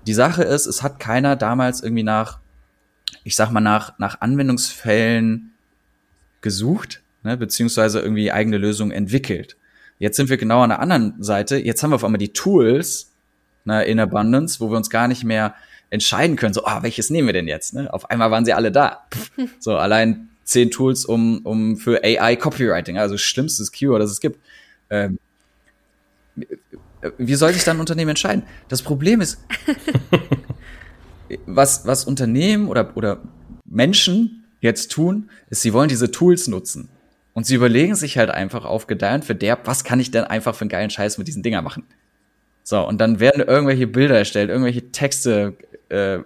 [0.05, 2.39] Die Sache ist, es hat keiner damals irgendwie nach,
[3.23, 5.53] ich sag mal, nach, nach Anwendungsfällen
[6.41, 9.57] gesucht, ne, beziehungsweise irgendwie eigene Lösungen entwickelt.
[9.99, 11.57] Jetzt sind wir genau an der anderen Seite.
[11.57, 13.13] Jetzt haben wir auf einmal die Tools
[13.63, 15.55] ne, in Abundance, wo wir uns gar nicht mehr
[15.89, 17.75] entscheiden können, so, ah, welches nehmen wir denn jetzt?
[17.75, 17.93] Ne?
[17.93, 19.05] Auf einmal waren sie alle da.
[19.59, 24.39] so, allein zehn Tools um, um für AI Copywriting, also schlimmstes Keyword, das es gibt.
[24.89, 25.19] Ähm,
[27.17, 28.43] wie soll sich dann ein Unternehmen entscheiden?
[28.67, 29.39] Das Problem ist,
[31.45, 33.19] was, was Unternehmen oder, oder
[33.65, 36.89] Menschen jetzt tun, ist, sie wollen diese Tools nutzen.
[37.33, 40.55] Und sie überlegen sich halt einfach auf Gedeih und Verderb, was kann ich denn einfach
[40.55, 41.83] für einen geilen Scheiß mit diesen Dinger machen?
[42.63, 45.55] So, und dann werden irgendwelche Bilder erstellt, irgendwelche Texte
[45.89, 46.19] äh,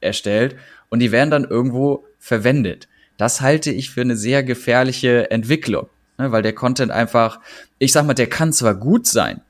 [0.00, 0.56] erstellt
[0.88, 2.88] und die werden dann irgendwo verwendet.
[3.16, 7.40] Das halte ich für eine sehr gefährliche Entwicklung, ne, weil der Content einfach,
[7.78, 9.40] ich sag mal, der kann zwar gut sein,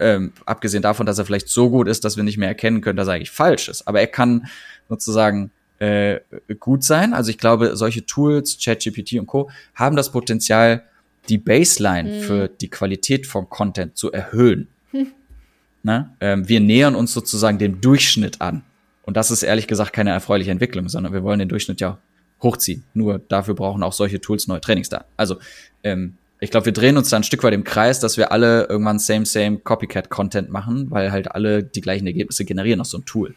[0.00, 2.96] ähm, abgesehen davon, dass er vielleicht so gut ist, dass wir nicht mehr erkennen können,
[2.96, 3.86] dass er eigentlich falsch ist.
[3.86, 4.46] Aber er kann
[4.88, 6.20] sozusagen äh,
[6.58, 7.14] gut sein.
[7.14, 9.50] Also ich glaube, solche Tools, ChatGPT und Co.
[9.74, 10.84] haben das Potenzial,
[11.28, 12.20] die Baseline mhm.
[12.22, 14.68] für die Qualität von Content zu erhöhen.
[14.90, 15.08] Hm.
[15.82, 16.14] Na?
[16.20, 18.62] Ähm, wir nähern uns sozusagen dem Durchschnitt an.
[19.02, 21.98] Und das ist ehrlich gesagt keine erfreuliche Entwicklung, sondern wir wollen den Durchschnitt ja
[22.42, 22.84] hochziehen.
[22.94, 25.06] Nur dafür brauchen auch solche Tools neue Trainingsdaten.
[25.16, 25.38] Also
[25.82, 28.64] ähm, ich glaube, wir drehen uns da ein Stück weit im Kreis, dass wir alle
[28.64, 33.04] irgendwann same, same Copycat-Content machen, weil halt alle die gleichen Ergebnisse generieren aus so einem
[33.04, 33.34] Tool.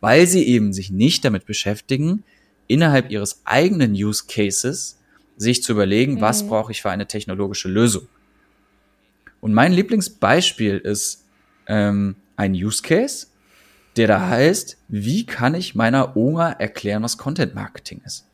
[0.00, 2.22] Weil sie eben sich nicht damit beschäftigen,
[2.68, 5.00] innerhalb ihres eigenen Use Cases
[5.36, 6.20] sich zu überlegen, mhm.
[6.20, 8.06] was brauche ich für eine technologische Lösung.
[9.40, 11.24] Und mein Lieblingsbeispiel ist
[11.66, 13.26] ähm, ein Use Case,
[13.96, 18.26] der da heißt, wie kann ich meiner Oma erklären, was Content Marketing ist?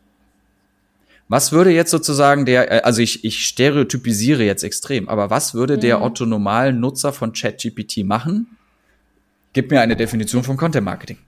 [1.31, 5.77] Was würde jetzt sozusagen der, äh, also ich, ich stereotypisiere jetzt extrem, aber was würde
[5.77, 5.81] mhm.
[5.81, 8.59] der Otto normalen Nutzer von ChatGPT machen?
[9.53, 11.19] Gib mir eine Definition von Content Marketing.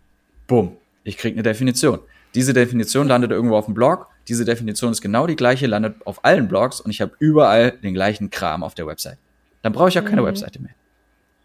[0.48, 2.00] Boom, ich krieg eine Definition.
[2.34, 4.08] Diese Definition landet irgendwo auf dem Blog.
[4.26, 7.94] Diese Definition ist genau die gleiche, landet auf allen Blogs und ich habe überall den
[7.94, 9.18] gleichen Kram auf der Website.
[9.62, 10.26] Dann brauche ich auch keine mhm.
[10.26, 10.74] Webseite mehr.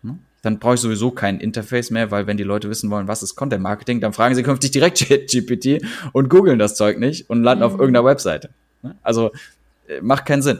[0.01, 0.17] Hm?
[0.47, 3.35] Dann brauche ich sowieso kein Interface mehr, weil wenn die Leute wissen wollen, was ist
[3.35, 7.65] Content Marketing, dann fragen sie künftig direkt GPT und googeln das Zeug nicht und landen
[7.65, 7.65] mhm.
[7.65, 8.51] auf irgendeiner Webseite.
[8.81, 8.95] Ne?
[9.03, 9.31] Also
[9.89, 10.59] äh, macht keinen Sinn.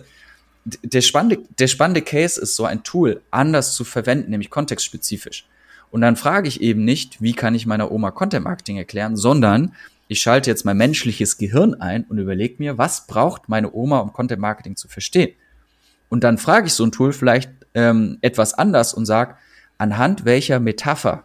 [0.65, 5.45] Der spannende, der spannende Case ist, so ein Tool anders zu verwenden, nämlich kontextspezifisch.
[5.89, 9.71] Und dann frage ich eben nicht, wie kann ich meiner Oma Content Marketing erklären, sondern
[10.10, 14.12] ich schalte jetzt mein menschliches Gehirn ein und überlege mir, was braucht meine Oma, um
[14.12, 15.34] Content Marketing zu verstehen.
[16.10, 19.36] Und dann frage ich so ein Tool vielleicht ähm, etwas anders und sage,
[19.78, 21.24] anhand welcher Metapher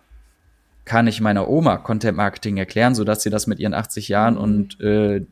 [0.84, 4.80] kann ich meiner Oma Content Marketing erklären, sodass sie das mit ihren 80 Jahren und
[4.80, 5.22] äh,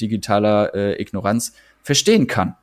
[0.00, 2.54] digitaler äh, Ignoranz verstehen kann.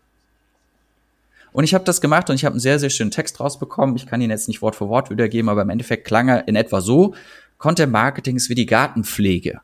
[1.52, 3.96] Und ich habe das gemacht und ich habe einen sehr, sehr schönen Text rausbekommen.
[3.96, 6.56] Ich kann ihn jetzt nicht Wort für Wort wiedergeben, aber im Endeffekt klang er in
[6.56, 7.16] etwa so.
[7.58, 9.60] Content Marketing ist wie die Gartenpflege.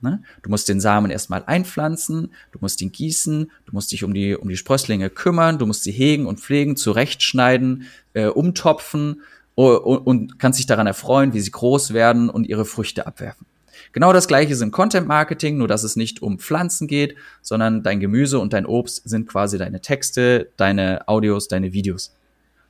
[0.00, 0.22] Ne?
[0.42, 4.36] Du musst den Samen erstmal einpflanzen, du musst ihn gießen, du musst dich um die,
[4.36, 9.22] um die Sprösslinge kümmern, du musst sie hegen und pflegen, zurechtschneiden, äh, umtopfen
[9.54, 13.46] und, und kannst dich daran erfreuen, wie sie groß werden und ihre Früchte abwerfen.
[13.92, 17.82] Genau das gleiche ist im Content Marketing, nur dass es nicht um Pflanzen geht, sondern
[17.82, 22.14] dein Gemüse und dein Obst sind quasi deine Texte, deine Audios, deine Videos.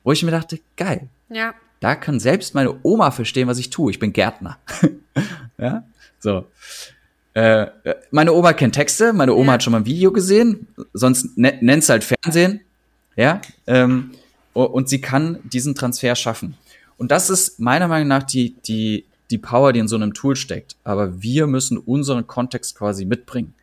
[0.03, 1.09] Wo ich mir dachte, geil.
[1.29, 1.53] Ja.
[1.79, 3.91] Da kann selbst meine Oma verstehen, was ich tue.
[3.91, 4.57] Ich bin Gärtner.
[5.57, 5.83] ja,
[6.19, 6.45] so.
[7.37, 7.71] Äh,
[8.09, 9.53] meine Oma kennt Texte, meine Oma ja.
[9.53, 12.61] hat schon mal ein Video gesehen, sonst ne, nennt's halt Fernsehen.
[13.15, 14.13] Ja, ähm,
[14.53, 16.57] und sie kann diesen Transfer schaffen.
[16.97, 20.35] Und das ist meiner Meinung nach die, die, die Power, die in so einem Tool
[20.35, 20.77] steckt.
[20.83, 23.53] Aber wir müssen unseren Kontext quasi mitbringen.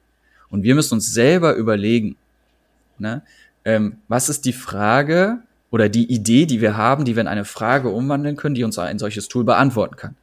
[0.51, 2.15] Und wir müssen uns selber überlegen,
[2.99, 3.23] ne,
[3.65, 5.39] ähm, was ist die Frage
[5.73, 8.79] oder die Idee, die wir haben, die wir in eine Frage umwandeln können, die uns
[8.79, 10.15] ein solches Tool beantworten kann.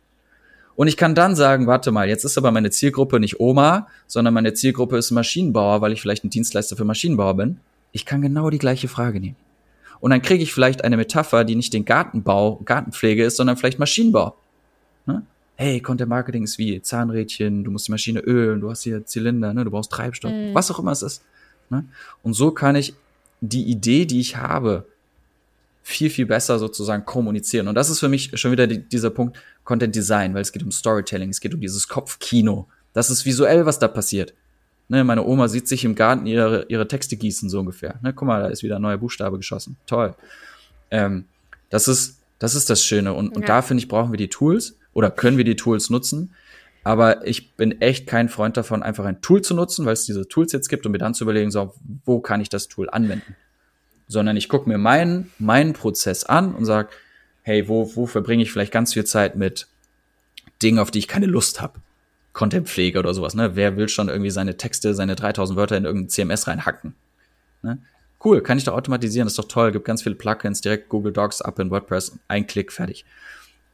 [0.75, 4.33] Und ich kann dann sagen, warte mal, jetzt ist aber meine Zielgruppe nicht Oma, sondern
[4.33, 7.59] meine Zielgruppe ist Maschinenbauer, weil ich vielleicht ein Dienstleister für Maschinenbauer bin.
[7.91, 9.35] Ich kann genau die gleiche Frage nehmen.
[9.99, 13.79] Und dann kriege ich vielleicht eine Metapher, die nicht den Gartenbau, Gartenpflege ist, sondern vielleicht
[13.79, 14.35] Maschinenbau.
[15.05, 15.23] Ne?
[15.61, 19.53] hey, Content Marketing ist wie Zahnrädchen, du musst die Maschine ölen, du hast hier Zylinder,
[19.53, 20.55] ne, du brauchst Treibstoff, mhm.
[20.55, 21.23] was auch immer es ist.
[21.69, 21.85] Ne?
[22.23, 22.95] Und so kann ich
[23.41, 24.85] die Idee, die ich habe,
[25.83, 27.67] viel, viel besser sozusagen kommunizieren.
[27.67, 30.63] Und das ist für mich schon wieder die, dieser Punkt Content Design, weil es geht
[30.63, 32.67] um Storytelling, es geht um dieses Kopfkino.
[32.93, 34.33] Das ist visuell, was da passiert.
[34.89, 37.95] Ne, meine Oma sieht sich im Garten ihre, ihre Texte gießen, so ungefähr.
[38.01, 39.77] Ne, guck mal, da ist wieder ein neuer Buchstabe geschossen.
[39.85, 40.13] Toll.
[40.91, 41.25] Ähm,
[41.69, 43.13] das ist, das ist das Schöne.
[43.13, 46.33] Und, und da finde ich, brauchen wir die Tools oder können wir die Tools nutzen.
[46.83, 50.27] Aber ich bin echt kein Freund davon, einfach ein Tool zu nutzen, weil es diese
[50.27, 51.73] Tools jetzt gibt und mir dann zu überlegen, so,
[52.05, 53.35] wo kann ich das Tool anwenden?
[54.11, 56.89] Sondern ich gucke mir meinen, meinen Prozess an und sage,
[57.43, 59.67] hey, wo, wo verbringe ich vielleicht ganz viel Zeit mit
[60.61, 61.79] Dingen, auf die ich keine Lust habe?
[62.33, 63.55] Contentpflege oder sowas, ne?
[63.55, 66.93] Wer will schon irgendwie seine Texte, seine 3000 Wörter in irgendein CMS reinhacken?
[67.61, 67.77] Ne?
[68.23, 71.13] Cool, kann ich doch automatisieren, das ist doch toll, gibt ganz viele Plugins, direkt Google
[71.13, 73.05] Docs ab in WordPress, ein Klick, fertig.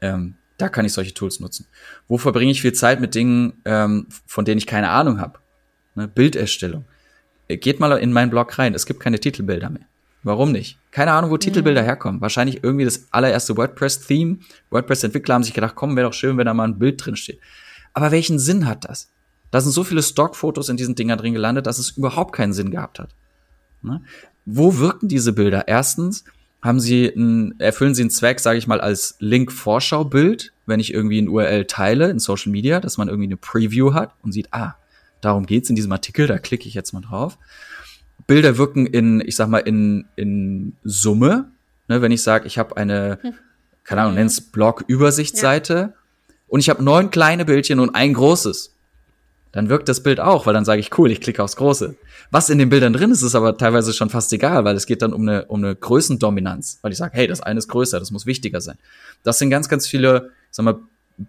[0.02, 1.68] Ähm, da kann ich solche Tools nutzen.
[2.08, 5.40] Wo verbringe ich viel Zeit mit Dingen, ähm, von denen ich keine Ahnung habe?
[5.96, 6.08] Ne?
[6.08, 6.86] Bilderstellung.
[7.48, 9.86] Äh, geht mal in meinen Blog rein, es gibt keine Titelbilder mehr.
[10.24, 10.78] Warum nicht?
[10.92, 11.40] Keine Ahnung, wo mhm.
[11.40, 12.22] Titelbilder herkommen.
[12.22, 14.40] Wahrscheinlich irgendwie das allererste WordPress-Theme.
[14.72, 17.40] WordPress-Entwickler haben sich gedacht, komm, wäre doch schön, wenn da mal ein Bild drin steht.
[17.94, 19.10] Aber welchen Sinn hat das?
[19.52, 22.72] Da sind so viele Stockfotos in diesen Dingern drin gelandet, dass es überhaupt keinen Sinn
[22.72, 23.16] gehabt hat.
[23.82, 24.02] Ne?
[24.46, 25.68] Wo wirken diese Bilder?
[25.68, 26.26] Erstens
[26.62, 31.22] haben sie ein, erfüllen sie einen Zweck, sage ich mal, als Link-Vorschaubild, wenn ich irgendwie
[31.22, 34.76] ein URL teile in Social Media, dass man irgendwie eine Preview hat und sieht, ah,
[35.22, 37.38] darum geht's in diesem Artikel, da klicke ich jetzt mal drauf.
[38.28, 41.52] Bilder wirken in, ich sag mal, in, in Summe.
[41.88, 43.34] Ne, wenn ich sage, ich habe eine, hm.
[43.84, 45.94] keine Ahnung, nenn's Blog-Übersichtsseite ja
[46.48, 48.74] und ich habe neun kleine Bildchen und ein großes,
[49.52, 51.96] dann wirkt das Bild auch, weil dann sage ich, cool, ich klicke aufs Große.
[52.32, 55.02] Was in den Bildern drin ist, ist aber teilweise schon fast egal, weil es geht
[55.02, 58.12] dann um eine, um eine Größendominanz, weil ich sage, hey, das eine ist größer, das
[58.12, 58.78] muss wichtiger sein.
[59.24, 60.80] Das sind ganz, ganz viele, sag mal,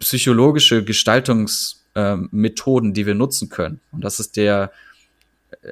[0.00, 3.80] psychologische Gestaltungsmethoden, äh, die wir nutzen können.
[3.92, 4.70] Und das ist der,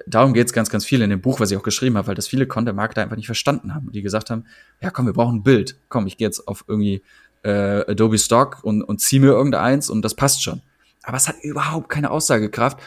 [0.07, 2.15] darum geht es ganz, ganz viel in dem Buch, was ich auch geschrieben habe, weil
[2.15, 3.93] das viele Content-Marketer einfach nicht verstanden haben.
[3.93, 4.45] Die gesagt haben,
[4.81, 5.77] ja komm, wir brauchen ein Bild.
[5.89, 7.03] Komm, ich gehe jetzt auf irgendwie
[7.43, 10.63] äh, Adobe Stock und, und zieh mir irgendeins und das passt schon.
[11.03, 12.79] Aber es hat überhaupt keine Aussagekraft.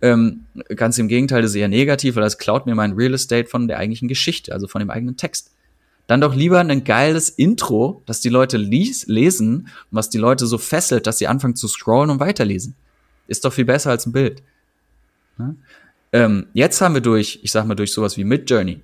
[0.00, 0.44] Ähm,
[0.76, 3.68] ganz im Gegenteil, das ist eher negativ, weil das klaut mir mein Real Estate von
[3.68, 5.50] der eigentlichen Geschichte, also von dem eigenen Text.
[6.06, 10.58] Dann doch lieber ein geiles Intro, das die Leute lies, lesen was die Leute so
[10.58, 12.74] fesselt, dass sie anfangen zu scrollen und weiterlesen.
[13.26, 14.42] Ist doch viel besser als ein Bild.
[15.38, 15.56] Ne?
[16.14, 18.80] Ähm, jetzt haben wir durch, ich sag mal, durch sowas wie Midjourney,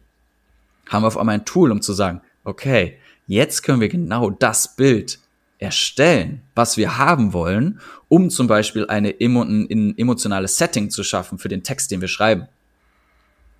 [0.88, 2.98] haben wir auf einmal ein Tool, um zu sagen, okay,
[3.30, 5.20] Jetzt können wir genau das Bild
[5.60, 11.48] erstellen, was wir haben wollen, um zum Beispiel eine ein emotionales Setting zu schaffen für
[11.48, 12.48] den Text, den wir schreiben.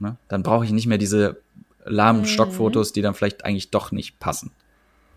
[0.01, 0.17] Ne?
[0.27, 1.41] Dann brauche ich nicht mehr diese
[1.85, 2.27] lahmen mhm.
[2.27, 4.51] Stockfotos, die dann vielleicht eigentlich doch nicht passen.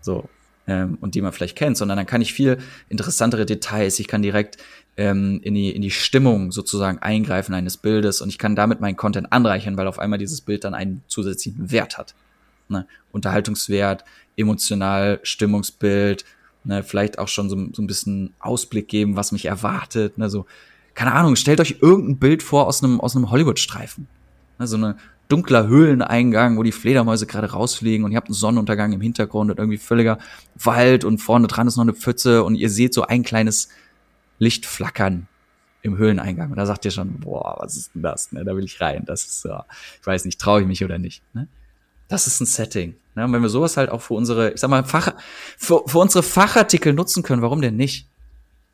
[0.00, 0.28] So.
[0.68, 4.22] Ähm, und die man vielleicht kennt, sondern dann kann ich viel interessantere Details, ich kann
[4.22, 4.58] direkt
[4.96, 8.96] ähm, in, die, in die Stimmung sozusagen eingreifen eines Bildes und ich kann damit meinen
[8.96, 12.14] Content anreichern, weil auf einmal dieses Bild dann einen zusätzlichen Wert hat.
[12.68, 12.86] Ne?
[13.12, 14.04] Unterhaltungswert,
[14.36, 16.24] emotional, Stimmungsbild,
[16.64, 16.82] ne?
[16.82, 20.16] vielleicht auch schon so, so ein bisschen Ausblick geben, was mich erwartet.
[20.18, 20.30] Ne?
[20.30, 20.46] So,
[20.94, 24.06] keine Ahnung, stellt euch irgendein Bild vor aus einem, aus einem Hollywood-Streifen.
[24.58, 24.66] Ne?
[24.66, 24.96] So eine
[25.28, 29.58] dunkler Höhleneingang, wo die Fledermäuse gerade rausfliegen und ihr habt einen Sonnenuntergang im Hintergrund und
[29.58, 30.18] irgendwie völliger
[30.54, 33.68] Wald und vorne dran ist noch eine Pfütze und ihr seht so ein kleines
[34.38, 35.28] Licht flackern
[35.82, 36.50] im Höhleneingang.
[36.50, 38.32] Und da sagt ihr schon, boah, was ist denn das?
[38.32, 39.04] Ne, da will ich rein.
[39.04, 39.60] Das ist so,
[40.00, 41.22] ich weiß nicht, traue ich mich oder nicht.
[41.34, 41.46] Ne?
[42.08, 42.96] Das ist ein Setting.
[43.14, 43.24] Ne?
[43.24, 45.14] Und wenn wir sowas halt auch für unsere, ich sag mal, Fach,
[45.58, 48.08] für, für unsere Fachartikel nutzen können, warum denn nicht?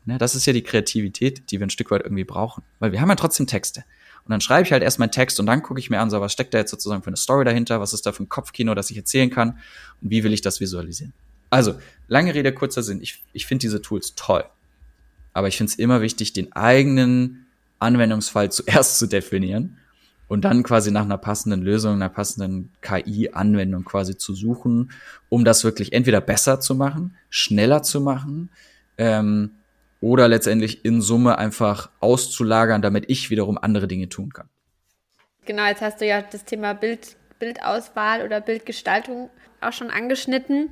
[0.05, 0.19] Ne?
[0.19, 2.63] Das ist ja die Kreativität, die wir ein Stück weit irgendwie brauchen.
[2.79, 3.85] Weil wir haben ja trotzdem Texte.
[4.25, 6.21] Und dann schreibe ich halt erst meinen Text und dann gucke ich mir an, so
[6.21, 8.75] was steckt da jetzt sozusagen für eine Story dahinter, was ist da für ein Kopfkino,
[8.77, 9.59] das ich erzählen kann
[10.01, 11.13] und wie will ich das visualisieren.
[11.49, 11.75] Also,
[12.07, 13.03] lange Rede, kurzer Sinn.
[13.03, 14.45] Ich, ich finde diese Tools toll.
[15.41, 17.47] Aber ich finde es immer wichtig, den eigenen
[17.79, 19.79] Anwendungsfall zuerst zu definieren
[20.29, 24.91] und dann quasi nach einer passenden Lösung, einer passenden KI-Anwendung quasi zu suchen,
[25.31, 28.51] um das wirklich entweder besser zu machen, schneller zu machen
[28.99, 29.53] ähm,
[30.03, 34.51] oder letztendlich in Summe einfach auszulagern, damit ich wiederum andere Dinge tun kann.
[35.47, 39.31] Genau, jetzt hast du ja das Thema Bild, Bildauswahl oder Bildgestaltung
[39.63, 40.69] auch schon angeschnitten.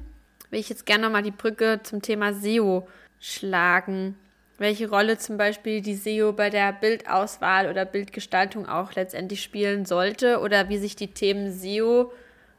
[0.51, 2.87] Will ich jetzt gerne nochmal die Brücke zum Thema SEO
[3.19, 4.15] schlagen
[4.59, 10.41] welche Rolle zum Beispiel die SEO bei der Bildauswahl oder Bildgestaltung auch letztendlich spielen sollte
[10.41, 12.13] oder wie sich die Themen SEO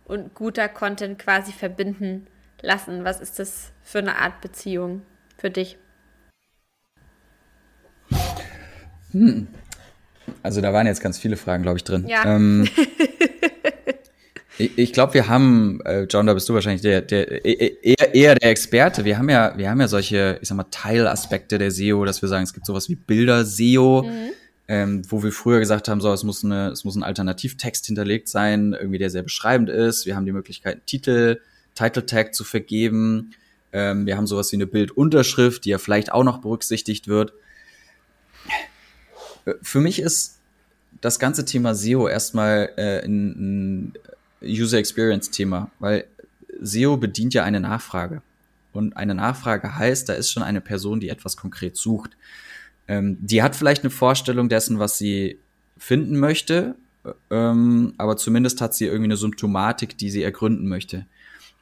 [0.06, 2.28] und guter Content quasi verbinden
[2.62, 3.04] lassen.
[3.04, 5.02] Was ist das für eine Art Beziehung
[5.38, 5.78] für dich?
[9.12, 9.48] Hm.
[10.42, 12.08] Also da waren jetzt ganz viele Fragen, glaube ich, drin.
[12.08, 12.24] Ja.
[12.26, 12.68] Ähm,
[14.60, 18.36] Ich, ich glaube, wir haben, äh, John, da bist du wahrscheinlich der, der eher, eher
[18.36, 19.06] der Experte.
[19.06, 22.28] Wir haben ja, wir haben ja solche, ich sag mal, Teilaspekte der SEO, dass wir
[22.28, 24.30] sagen, es gibt sowas wie Bilder-SEO, mhm.
[24.68, 28.28] ähm, wo wir früher gesagt haben, so, es muss eine, es muss ein Alternativtext hinterlegt
[28.28, 30.06] sein, irgendwie der sehr beschreibend ist.
[30.06, 31.40] Wir haben die Möglichkeit, Titel,
[31.74, 33.32] Title Tag zu vergeben.
[33.72, 37.32] Ähm, wir haben sowas wie eine Bildunterschrift, die ja vielleicht auch noch berücksichtigt wird.
[39.46, 40.40] Äh, für mich ist
[41.00, 43.94] das ganze Thema SEO erstmal äh, ein, ein
[44.42, 46.06] User Experience Thema, weil
[46.62, 48.22] SEO bedient ja eine Nachfrage.
[48.74, 52.12] Und eine Nachfrage heißt, da ist schon eine Person, die etwas konkret sucht.
[52.88, 55.38] Ähm, die hat vielleicht eine Vorstellung dessen, was sie
[55.78, 56.76] finden möchte,
[57.32, 61.06] ähm, aber zumindest hat sie irgendwie eine Symptomatik, die sie ergründen möchte.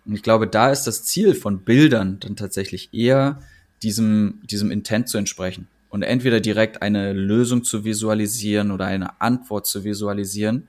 [0.05, 3.41] Und ich glaube, da ist das Ziel von Bildern dann tatsächlich eher,
[3.83, 5.67] diesem, diesem Intent zu entsprechen.
[5.89, 10.67] Und entweder direkt eine Lösung zu visualisieren oder eine Antwort zu visualisieren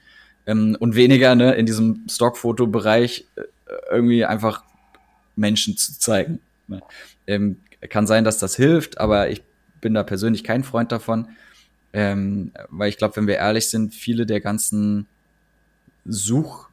[0.49, 3.43] ähm, und weniger ne, in diesem Stockfoto-Bereich äh,
[3.91, 4.65] irgendwie einfach
[5.37, 6.41] Menschen zu zeigen.
[6.67, 6.81] Ne?
[7.27, 7.59] Ähm,
[7.91, 9.43] kann sein, dass das hilft, aber ich
[9.81, 11.29] bin da persönlich kein Freund davon,
[11.93, 15.07] ähm, weil ich glaube, wenn wir ehrlich sind, viele der ganzen
[16.05, 16.69] Such,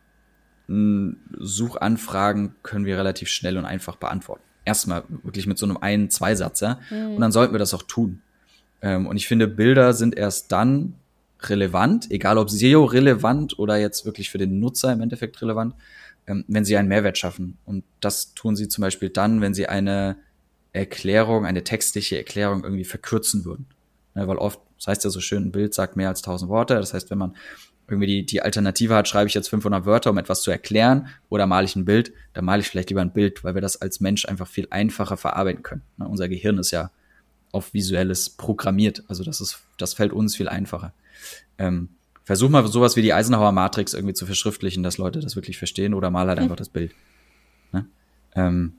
[0.67, 4.41] Suchanfragen können wir relativ schnell und einfach beantworten.
[4.63, 6.79] Erstmal wirklich mit so einem einen, zwei Satz, ja?
[6.89, 7.15] Mhm.
[7.15, 8.21] Und dann sollten wir das auch tun.
[8.81, 10.95] Ähm, und ich finde, Bilder sind erst dann
[11.49, 15.75] relevant, egal ob SEO relevant oder jetzt wirklich für den Nutzer im Endeffekt relevant,
[16.27, 17.57] ähm, wenn sie einen Mehrwert schaffen.
[17.65, 20.17] Und das tun sie zum Beispiel dann, wenn sie eine
[20.73, 23.67] Erklärung, eine textliche Erklärung irgendwie verkürzen würden.
[24.15, 26.75] Ja, weil oft, das heißt ja so schön, ein Bild sagt mehr als tausend Worte.
[26.75, 27.35] Das heißt, wenn man
[27.87, 31.45] irgendwie die, die Alternative hat, schreibe ich jetzt 500 Wörter, um etwas zu erklären, oder
[31.45, 33.99] male ich ein Bild, dann male ich vielleicht lieber ein Bild, weil wir das als
[33.99, 35.83] Mensch einfach viel einfacher verarbeiten können.
[35.97, 36.07] Ne?
[36.07, 36.91] Unser Gehirn ist ja
[37.55, 39.03] auf Visuelles programmiert.
[39.07, 40.93] Also das ist, das fällt uns viel einfacher.
[41.57, 41.89] Ähm,
[42.23, 45.93] versuch mal sowas wie die Eisenhower Matrix irgendwie zu verschriftlichen, dass Leute das wirklich verstehen
[45.93, 46.91] oder mal halt einfach das Bild.
[47.71, 47.85] Ne?
[48.35, 48.73] Ähm,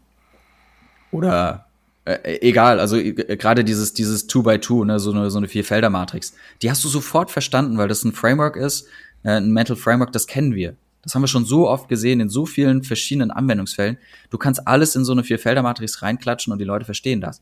[1.10, 1.66] oder
[2.04, 5.48] äh, egal, also äh, gerade dieses dieses Two by Two, ne, so eine so eine
[5.48, 8.86] Vierfelder Matrix, die hast du sofort verstanden, weil das ein Framework ist,
[9.22, 10.76] äh, ein Mental Framework, das kennen wir.
[11.02, 13.96] Das haben wir schon so oft gesehen in so vielen verschiedenen Anwendungsfällen.
[14.28, 17.40] Du kannst alles in so eine Vierfelder Matrix reinklatschen und die Leute verstehen das.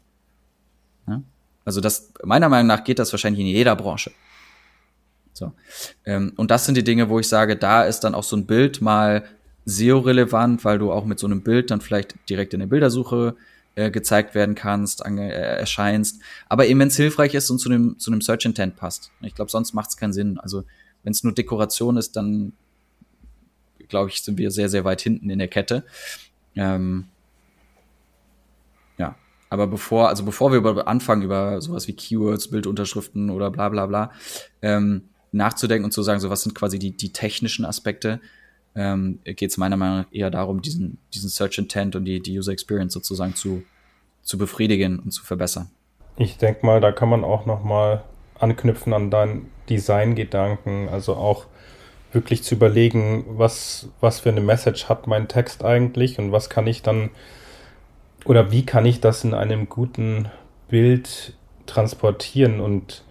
[1.06, 1.22] Ne?
[1.64, 4.12] Also das meiner Meinung nach geht das wahrscheinlich in jeder Branche.
[5.32, 5.52] So.
[6.04, 8.46] Ähm, und das sind die Dinge, wo ich sage, da ist dann auch so ein
[8.46, 9.24] Bild mal
[9.64, 13.34] SEO-relevant, weil du auch mit so einem Bild dann vielleicht direkt in der Bildersuche
[13.74, 16.20] äh, gezeigt werden kannst, äh, erscheinst.
[16.48, 19.10] Aber eben, wenn es hilfreich ist und zu einem, zu einem Search Intent passt.
[19.22, 20.38] Ich glaube, sonst macht es keinen Sinn.
[20.38, 20.64] Also,
[21.02, 22.52] wenn es nur Dekoration ist, dann
[23.88, 25.84] glaube ich, sind wir sehr, sehr weit hinten in der Kette.
[26.56, 27.06] Ähm,
[29.54, 33.86] aber bevor, also bevor wir über, anfangen, über sowas wie Keywords, Bildunterschriften oder bla bla
[33.86, 34.10] bla,
[34.60, 38.20] ähm, nachzudenken und zu sagen, so was sind quasi die, die technischen Aspekte,
[38.74, 42.36] ähm, geht es meiner Meinung nach eher darum, diesen, diesen Search Intent und die, die
[42.36, 43.62] User Experience sozusagen zu,
[44.22, 45.70] zu befriedigen und zu verbessern.
[46.16, 48.04] Ich denke mal, da kann man auch noch mal
[48.38, 51.46] anknüpfen an deinen Design-Gedanken, also auch
[52.12, 56.66] wirklich zu überlegen, was, was für eine Message hat mein Text eigentlich und was kann
[56.66, 57.10] ich dann
[58.24, 60.28] oder wie kann ich das in einem guten
[60.68, 61.34] Bild
[61.66, 63.04] transportieren und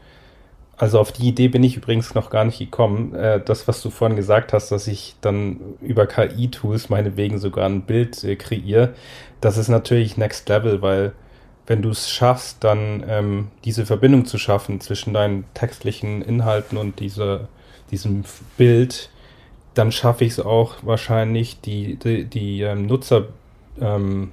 [0.76, 3.13] also auf die Idee bin ich übrigens noch gar nicht gekommen.
[3.13, 7.84] Äh, das, was du vorhin gesagt hast, dass ich dann über KI-Tools meinetwegen sogar ein
[7.84, 8.93] Bild äh, kreiere,
[9.39, 11.13] das ist natürlich Next Level, weil
[11.67, 16.99] wenn du es schaffst, dann ähm, diese Verbindung zu schaffen zwischen deinen textlichen Inhalten und
[16.99, 17.47] dieser,
[17.91, 18.23] diesem
[18.58, 19.10] Bild,
[19.73, 23.28] dann schaffe ich es auch wahrscheinlich, die, die, die ähm, Nutzer,
[23.80, 24.32] ähm,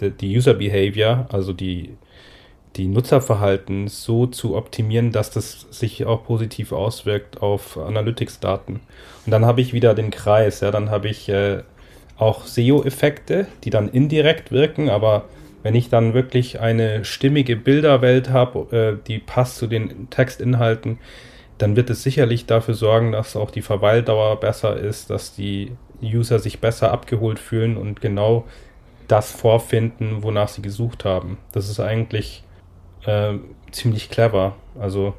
[0.00, 1.96] die, User Behavior, also die
[2.76, 8.80] die Nutzerverhalten so zu optimieren, dass das sich auch positiv auswirkt auf Analytics-Daten.
[9.24, 11.62] Und dann habe ich wieder den Kreis, ja, dann habe ich äh,
[12.16, 15.26] auch SEO-Effekte, die dann indirekt wirken, aber
[15.62, 20.98] wenn ich dann wirklich eine stimmige Bilderwelt habe, äh, die passt zu den Textinhalten,
[21.58, 26.40] dann wird es sicherlich dafür sorgen, dass auch die Verweildauer besser ist, dass die User
[26.40, 28.44] sich besser abgeholt fühlen und genau
[29.08, 31.38] das vorfinden, wonach sie gesucht haben.
[31.52, 32.44] Das ist eigentlich
[33.04, 33.34] äh,
[33.70, 34.56] ziemlich clever.
[34.78, 35.14] Also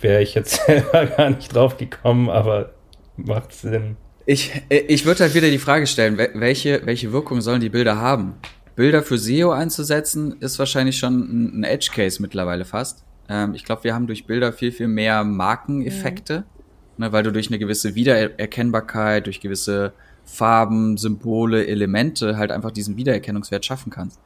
[0.00, 2.72] wäre ich jetzt selber gar nicht drauf gekommen, aber
[3.16, 3.96] macht Sinn.
[4.26, 8.34] Ich, ich würde halt wieder die Frage stellen, welche, welche Wirkung sollen die Bilder haben?
[8.74, 13.04] Bilder für SEO einzusetzen, ist wahrscheinlich schon ein Edge Case mittlerweile fast.
[13.28, 17.04] Ähm, ich glaube, wir haben durch Bilder viel, viel mehr Markeneffekte, mhm.
[17.04, 19.92] ne, weil du durch eine gewisse Wiedererkennbarkeit, durch gewisse
[20.26, 24.20] Farben, Symbole, Elemente halt einfach diesen Wiedererkennungswert schaffen kannst.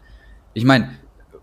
[0.54, 0.90] Ich meine,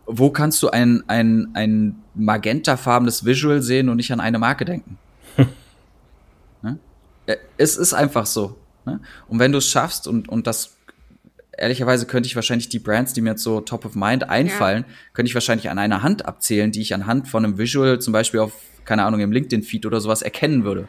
[0.06, 4.98] wo kannst du ein, ein, ein magentafarbenes Visual sehen und nicht an eine Marke denken?
[6.62, 6.80] ne?
[7.58, 8.58] Es ist einfach so.
[8.86, 9.00] Ne?
[9.28, 10.78] Und wenn du es schaffst und, und das
[11.58, 14.94] ehrlicherweise könnte ich wahrscheinlich die Brands, die mir jetzt so top of mind einfallen, ja.
[15.14, 18.40] könnte ich wahrscheinlich an einer Hand abzählen, die ich anhand von einem Visual zum Beispiel
[18.40, 18.54] auf,
[18.86, 20.88] keine Ahnung, im LinkedIn-Feed oder sowas erkennen würde.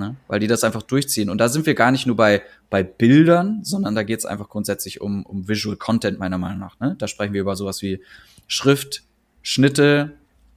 [0.00, 0.16] Ne?
[0.26, 1.30] Weil die das einfach durchziehen.
[1.30, 4.48] Und da sind wir gar nicht nur bei, bei Bildern, sondern da geht es einfach
[4.48, 6.80] grundsätzlich um, um Visual Content, meiner Meinung nach.
[6.80, 6.96] Ne?
[6.98, 8.02] Da sprechen wir über sowas wie
[8.48, 9.04] Schrift,
[9.42, 10.14] Schnitte,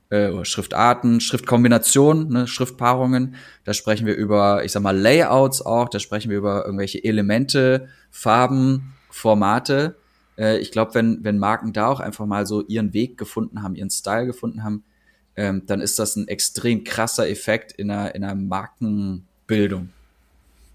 [0.09, 3.35] äh, Schriftarten, Schriftkombinationen, ne, Schriftpaarungen.
[3.65, 5.89] Da sprechen wir über, ich sag mal, Layouts auch.
[5.89, 9.95] Da sprechen wir über irgendwelche Elemente, Farben, Formate.
[10.37, 13.75] Äh, ich glaube, wenn, wenn Marken da auch einfach mal so ihren Weg gefunden haben,
[13.75, 14.83] ihren Style gefunden haben,
[15.35, 18.35] ähm, dann ist das ein extrem krasser Effekt in einer, in einer
[19.47, 19.89] Markenbildung.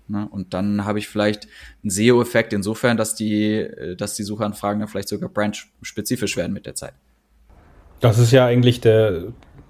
[0.09, 0.27] Ne?
[0.31, 1.47] Und dann habe ich vielleicht
[1.83, 6.67] einen SEO-Effekt insofern, dass die, äh, dass die Suchanfragen dann vielleicht sogar branch-spezifisch werden mit
[6.67, 6.95] der Zeit.
[8.01, 9.25] Das ist ja eigentlich der,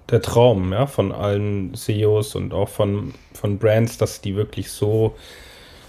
[0.09, 5.15] der Traum ja, von allen CEOs und auch von, von Brands, dass die wirklich so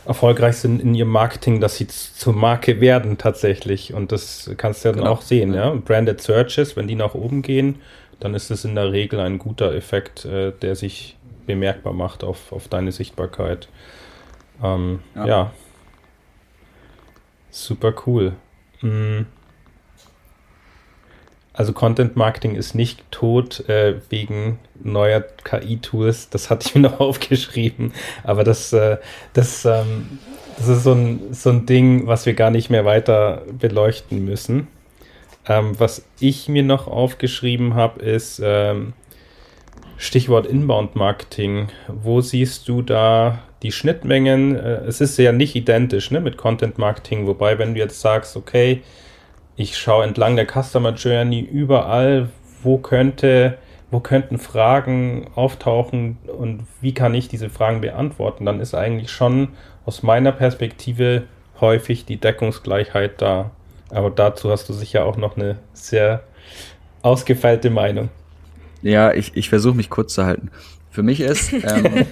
[0.07, 3.93] erfolgreich sind in ihrem Marketing, dass sie zur Marke werden tatsächlich.
[3.93, 5.13] Und das kannst du ja dann genau.
[5.13, 5.55] auch sehen.
[5.55, 5.71] Ja?
[5.75, 7.77] Branded Searches, wenn die nach oben gehen,
[8.19, 11.17] dann ist es in der Regel ein guter Effekt, äh, der sich
[11.51, 13.69] bemerkbar macht auf, auf deine Sichtbarkeit.
[14.63, 15.27] Ähm, ja.
[15.27, 15.53] ja.
[17.51, 18.33] Super cool.
[18.81, 19.27] Mhm.
[21.53, 26.31] Also Content Marketing ist nicht tot äh, wegen neuer KI-Tools.
[26.31, 27.93] Das hatte ich mir noch aufgeschrieben.
[28.23, 28.99] Aber das, äh,
[29.33, 30.19] das, ähm,
[30.57, 34.69] das ist so ein, so ein Ding, was wir gar nicht mehr weiter beleuchten müssen.
[35.47, 38.93] Ähm, was ich mir noch aufgeschrieben habe, ist ähm,
[40.01, 41.69] Stichwort Inbound Marketing.
[41.87, 44.57] Wo siehst du da die Schnittmengen?
[44.57, 48.35] Äh, es ist ja nicht identisch ne, mit Content Marketing, wobei, wenn du jetzt sagst,
[48.35, 48.81] okay,
[49.57, 52.31] ich schaue entlang der Customer Journey überall,
[52.63, 53.59] wo könnte,
[53.91, 59.49] wo könnten Fragen auftauchen und wie kann ich diese Fragen beantworten, dann ist eigentlich schon
[59.85, 61.25] aus meiner Perspektive
[61.61, 63.51] häufig die Deckungsgleichheit da.
[63.91, 66.23] Aber dazu hast du sicher auch noch eine sehr
[67.03, 68.09] ausgefeilte Meinung.
[68.83, 70.51] Ja, ich, ich versuche mich kurz zu halten.
[70.91, 72.07] Für mich ist ähm,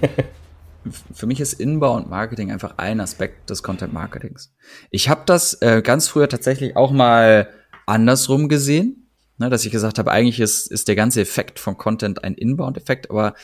[1.13, 4.53] für mich ist Inbound Marketing einfach ein Aspekt des Content Marketings.
[4.91, 7.49] Ich habe das äh, ganz früher tatsächlich auch mal
[7.87, 9.09] andersrum gesehen,
[9.39, 13.11] ne, dass ich gesagt habe, eigentlich ist, ist der ganze Effekt von Content ein Inbound-Effekt,
[13.11, 13.35] aber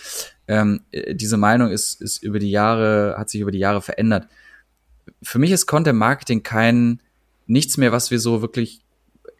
[0.49, 4.29] ähm, äh, diese Meinung ist, ist über die Jahre, hat sich über die Jahre verändert.
[5.23, 7.01] Für mich ist Content Marketing kein
[7.47, 8.81] nichts mehr, was wir so wirklich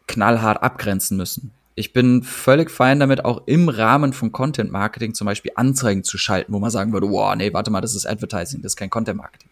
[0.07, 1.51] knallhart abgrenzen müssen.
[1.77, 6.17] Ich bin völlig fein damit, auch im Rahmen von Content Marketing zum Beispiel Anzeigen zu
[6.17, 8.89] schalten, wo man sagen würde, wow, nee, warte mal, das ist Advertising, das ist kein
[8.89, 9.49] Content Marketing.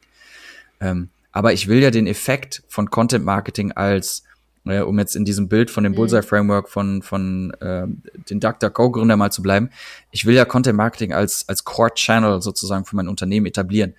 [0.80, 4.24] Ähm, aber ich will ja den Effekt von Content Marketing als,
[4.66, 5.98] äh, um jetzt in diesem Bild von dem mhm.
[5.98, 7.88] Bullseye Framework von, von äh,
[8.30, 9.70] den DuckDuckGo-Gründer mal zu bleiben,
[10.12, 13.96] ich will ja Content Marketing als, als Core Channel sozusagen für mein Unternehmen etablieren.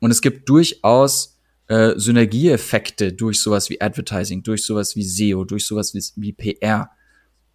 [0.00, 1.36] Und es gibt durchaus
[1.68, 6.90] äh, Synergieeffekte durch sowas wie Advertising, durch sowas wie SEO, durch sowas wie, wie PR.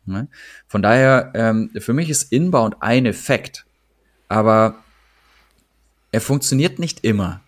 [0.06, 0.28] Ne?
[0.68, 3.66] Von daher, ähm, für mich ist Inbound ein Effekt,
[4.28, 4.76] aber
[6.12, 7.41] er funktioniert nicht immer.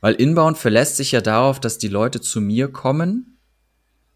[0.00, 3.38] Weil Inbound verlässt sich ja darauf, dass die Leute zu mir kommen,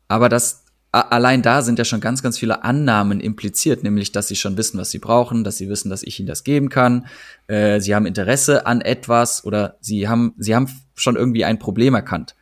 [0.08, 4.36] aber das allein da sind ja schon ganz, ganz viele Annahmen impliziert, nämlich, dass sie
[4.36, 7.06] schon wissen, was sie brauchen, dass sie wissen, dass ich ihnen das geben kann,
[7.46, 11.94] äh, sie haben Interesse an etwas oder sie haben, sie haben schon irgendwie ein Problem
[11.94, 12.34] erkannt.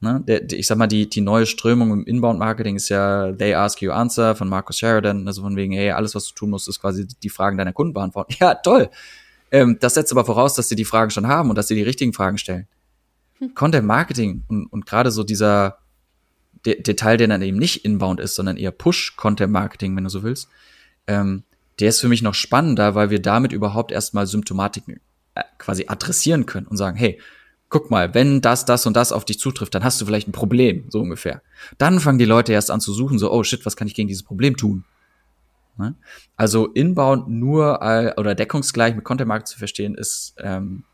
[0.00, 0.22] Ne?
[0.26, 3.82] Der, der, ich sag mal, die, die neue Strömung im Inbound-Marketing ist ja They Ask
[3.82, 6.80] You Answer von Marcus Sheridan, also von wegen, hey, alles, was du tun musst, ist
[6.80, 8.34] quasi die Fragen deiner Kunden beantworten.
[8.40, 8.88] Ja, toll.
[9.50, 11.82] Ähm, das setzt aber voraus, dass sie die Fragen schon haben und dass sie die
[11.82, 12.66] richtigen Fragen stellen.
[13.38, 13.54] Hm.
[13.54, 15.78] Content Marketing und, und gerade so dieser
[16.64, 20.22] de Detail, der dann eben nicht Inbound ist, sondern eher Push-Content Marketing, wenn du so
[20.22, 20.48] willst,
[21.06, 21.42] ähm,
[21.78, 25.00] der ist für mich noch spannender, weil wir damit überhaupt erstmal Symptomatiken
[25.34, 27.18] äh, quasi adressieren können und sagen, hey,
[27.70, 30.32] guck mal, wenn das, das und das auf dich zutrifft, dann hast du vielleicht ein
[30.32, 31.40] Problem, so ungefähr.
[31.78, 34.08] Dann fangen die Leute erst an zu suchen, so, oh shit, was kann ich gegen
[34.08, 34.84] dieses Problem tun?
[35.78, 35.94] Ne?
[36.36, 37.80] Also Inbound nur
[38.18, 40.84] oder deckungsgleich mit Content Marketing zu verstehen, ist ähm,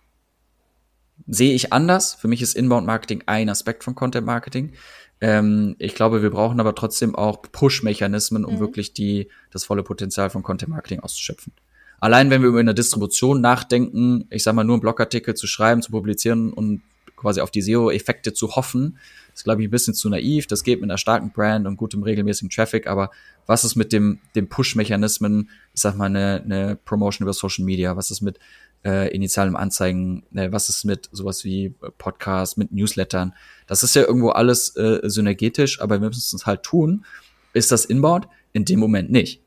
[1.27, 2.15] sehe ich anders.
[2.15, 4.75] Für mich ist Inbound Marketing ein Aspekt von Content Marketing.
[5.21, 8.61] Ähm, ich glaube, wir brauchen aber trotzdem auch Push-Mechanismen, um mhm.
[8.61, 11.55] wirklich die, das volle Potenzial von Content Marketing auszuschöpfen.
[12.01, 15.83] Allein wenn wir über eine Distribution nachdenken, ich sag mal, nur einen Blogartikel zu schreiben,
[15.83, 16.83] zu publizieren und
[17.17, 18.99] quasi auf die SEO-Effekte zu hoffen,
[19.35, 20.47] ist, glaube ich, ein bisschen zu naiv.
[20.47, 23.11] Das geht mit einer starken Brand und gutem regelmäßigen Traffic, aber
[23.47, 27.97] was ist mit dem, dem Push-Mechanismen, ich sag mal, eine, eine Promotion über Social Media,
[27.97, 28.39] was ist mit
[28.85, 33.35] äh, initialem Anzeigen, äh, was ist mit sowas wie Podcasts, mit Newslettern?
[33.67, 37.05] Das ist ja irgendwo alles äh, synergetisch, aber wir müssen es halt tun.
[37.53, 38.29] Ist das Inbound?
[38.53, 39.43] In dem Moment nicht.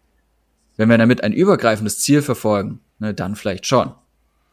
[0.79, 3.91] Wenn wir damit ein übergreifendes Ziel verfolgen, ne, dann vielleicht schon.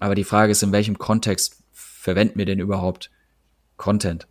[0.01, 3.13] Aber die Frage ist, in welchem Kontext verwenden wir denn überhaupt
[3.77, 4.27] Content.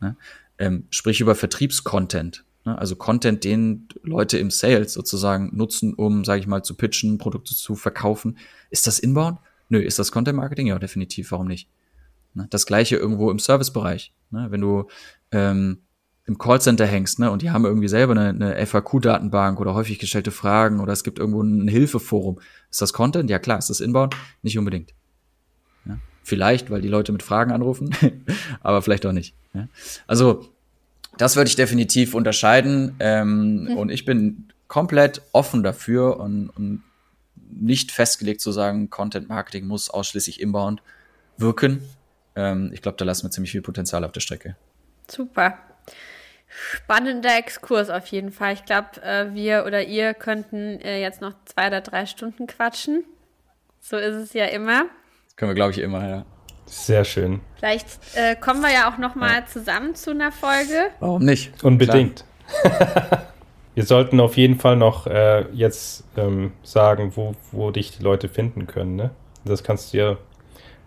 [0.00, 0.16] Ne?
[0.58, 2.44] Ähm, sprich über Vertriebscontent.
[2.64, 2.76] Ne?
[2.76, 7.54] Also Content, den Leute im Sales sozusagen nutzen, um, sage ich mal, zu pitchen, Produkte
[7.54, 8.36] zu verkaufen.
[8.70, 9.38] Ist das Inbound?
[9.68, 10.66] Nö, ist das Content Marketing?
[10.66, 11.30] Ja, definitiv.
[11.30, 11.68] Warum nicht?
[12.34, 12.48] Ne?
[12.50, 14.12] Das gleiche irgendwo im Servicebereich.
[14.32, 14.48] Ne?
[14.50, 14.88] Wenn du
[15.30, 15.82] ähm,
[16.24, 20.30] im Callcenter hängst, ne, und die haben irgendwie selber eine, eine FAQ-Datenbank oder häufig gestellte
[20.30, 22.40] Fragen oder es gibt irgendwo ein Hilfeforum.
[22.70, 23.28] Ist das Content?
[23.28, 24.14] Ja klar, ist das Inbound?
[24.42, 24.94] Nicht unbedingt.
[25.84, 25.98] Ja?
[26.22, 27.90] Vielleicht, weil die Leute mit Fragen anrufen,
[28.60, 29.34] aber vielleicht auch nicht.
[29.52, 29.66] Ja?
[30.06, 30.48] Also
[31.18, 32.94] das würde ich definitiv unterscheiden.
[33.00, 33.76] Ähm, mhm.
[33.76, 36.82] Und ich bin komplett offen dafür und, und
[37.50, 40.82] nicht festgelegt zu sagen, Content Marketing muss ausschließlich inbound
[41.36, 41.82] wirken.
[42.34, 44.56] Ähm, ich glaube, da lassen wir ziemlich viel Potenzial auf der Strecke.
[45.10, 45.58] Super.
[46.52, 48.54] Spannender Exkurs auf jeden Fall.
[48.54, 53.04] Ich glaube, äh, wir oder ihr könnten äh, jetzt noch zwei oder drei Stunden quatschen.
[53.80, 54.84] So ist es ja immer.
[55.26, 56.24] Das können wir, glaube ich, immer, ja.
[56.66, 57.40] Sehr schön.
[57.56, 59.46] Vielleicht äh, kommen wir ja auch noch mal ja.
[59.46, 60.90] zusammen zu einer Folge.
[61.00, 61.62] Warum nicht?
[61.64, 62.24] Unbedingt.
[63.74, 68.28] wir sollten auf jeden Fall noch äh, jetzt ähm, sagen, wo, wo dich die Leute
[68.28, 68.96] finden können.
[68.96, 69.10] Ne?
[69.44, 70.16] Das kannst du ja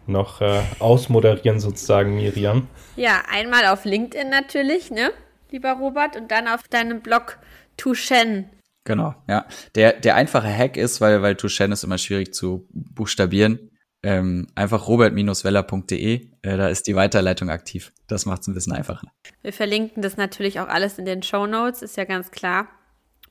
[0.08, 2.68] noch äh, ausmoderieren sozusagen, Miriam.
[2.96, 5.12] Ja, einmal auf LinkedIn natürlich, ne,
[5.52, 7.40] lieber Robert, und dann auf deinem Blog
[7.78, 8.50] Tushen.
[8.84, 9.46] Genau, ja.
[9.74, 13.72] Der, der einfache Hack ist, weil, weil Tushen ist immer schwierig zu buchstabieren,
[14.04, 17.92] ähm, einfach robert-weller.de, äh, da ist die Weiterleitung aktiv.
[18.06, 19.08] Das macht es ein bisschen einfacher.
[19.42, 22.68] Wir verlinken das natürlich auch alles in den Show Notes, ist ja ganz klar.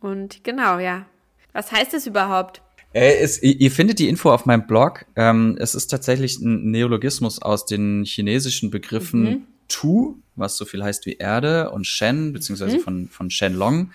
[0.01, 1.07] Und genau, ja.
[1.53, 2.61] Was heißt es überhaupt?
[2.93, 5.07] Äh, es, ihr findet die Info auf meinem Blog.
[5.15, 9.47] Ähm, es ist tatsächlich ein Neologismus aus den chinesischen Begriffen mhm.
[9.69, 12.81] Tu, was so viel heißt wie Erde, und Shen, beziehungsweise mhm.
[12.81, 13.93] von, von Shenlong,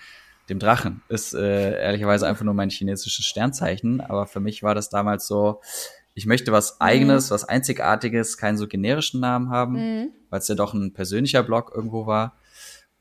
[0.48, 1.02] dem Drachen.
[1.08, 5.60] Ist äh, ehrlicherweise einfach nur mein chinesisches Sternzeichen, aber für mich war das damals so,
[6.14, 6.76] ich möchte was mhm.
[6.80, 7.34] eigenes, mhm.
[7.34, 10.10] was einzigartiges, keinen so generischen Namen haben, mhm.
[10.28, 12.36] weil es ja doch ein persönlicher Blog irgendwo war.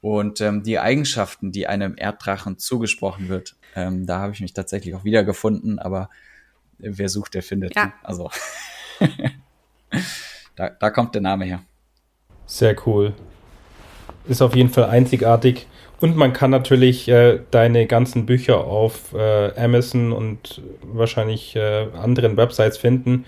[0.02, 4.96] Und ähm, die Eigenschaften, die einem Erddrachen zugesprochen wird, ähm, da habe ich mich tatsächlich
[4.96, 6.10] auch wiedergefunden, aber
[6.78, 7.76] wer sucht, der findet.
[7.76, 7.94] Ja.
[8.02, 8.32] Also
[10.56, 11.64] da, da kommt der Name her.
[12.50, 13.14] Sehr cool.
[14.28, 15.68] Ist auf jeden Fall einzigartig.
[16.02, 22.38] Und man kann natürlich äh, deine ganzen Bücher auf äh, Amazon und wahrscheinlich äh, anderen
[22.38, 23.26] Websites finden.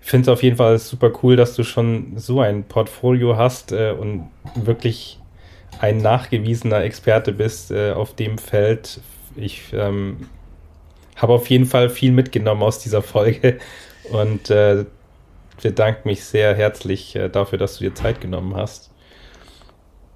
[0.00, 3.72] Ich finde es auf jeden Fall super cool, dass du schon so ein Portfolio hast
[3.72, 5.20] äh, und wirklich
[5.78, 9.00] ein nachgewiesener Experte bist äh, auf dem Feld.
[9.36, 10.28] Ich ähm,
[11.16, 13.58] habe auf jeden Fall viel mitgenommen aus dieser Folge
[14.10, 14.86] und äh,
[15.62, 18.92] bedanke mich sehr herzlich dafür, dass du dir Zeit genommen hast.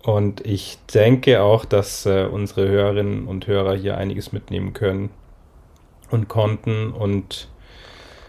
[0.07, 5.11] Und ich denke auch, dass äh, unsere Hörerinnen und Hörer hier einiges mitnehmen können
[6.13, 6.93] und konnten.
[6.93, 7.49] Und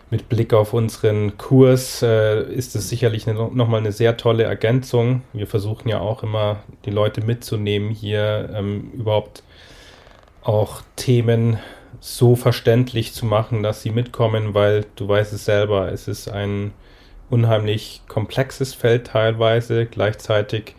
[0.10, 5.22] mit Blick auf unseren Kurs äh, ist es sicherlich nochmal eine sehr tolle Ergänzung.
[5.34, 9.44] Wir versuchen ja auch immer, die Leute mitzunehmen, hier ähm, überhaupt
[10.42, 11.60] auch Themen
[12.00, 16.72] so verständlich zu machen, dass sie mitkommen, weil du weißt es selber, es ist ein
[17.30, 19.86] unheimlich komplexes Feld teilweise.
[19.86, 20.76] Gleichzeitig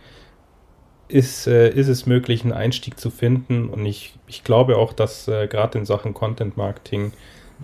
[1.09, 3.69] ist, äh, ist es möglich, einen Einstieg zu finden.
[3.69, 7.13] Und ich, ich glaube auch, dass äh, gerade in Sachen Content Marketing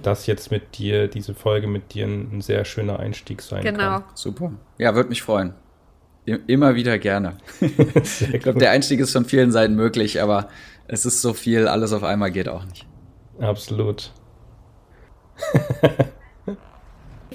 [0.03, 3.78] das jetzt mit dir, diese Folge mit dir ein, ein sehr schöner Einstieg sein genau.
[3.78, 4.01] kann.
[4.01, 4.12] Genau.
[4.14, 4.53] Super.
[4.78, 5.55] Ja, würde mich freuen.
[6.24, 7.37] Immer wieder gerne.
[7.61, 10.49] ich glaube, der Einstieg ist von vielen Seiten möglich, aber
[10.89, 12.87] es ist so viel, alles auf einmal geht auch nicht.
[13.39, 14.11] Absolut.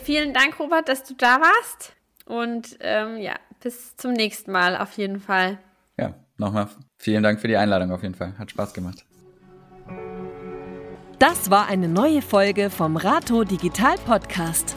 [0.10, 1.94] Vielen Dank, Robert, dass du da warst.
[2.26, 5.60] Und ähm, ja, bis zum nächsten Mal auf jeden Fall
[6.00, 8.34] ja, nochmal vielen Dank für die Einladung auf jeden Fall.
[8.40, 9.06] Hat Spaß gemacht.
[11.20, 14.76] Das war eine neue Folge vom Rato Digital Podcast.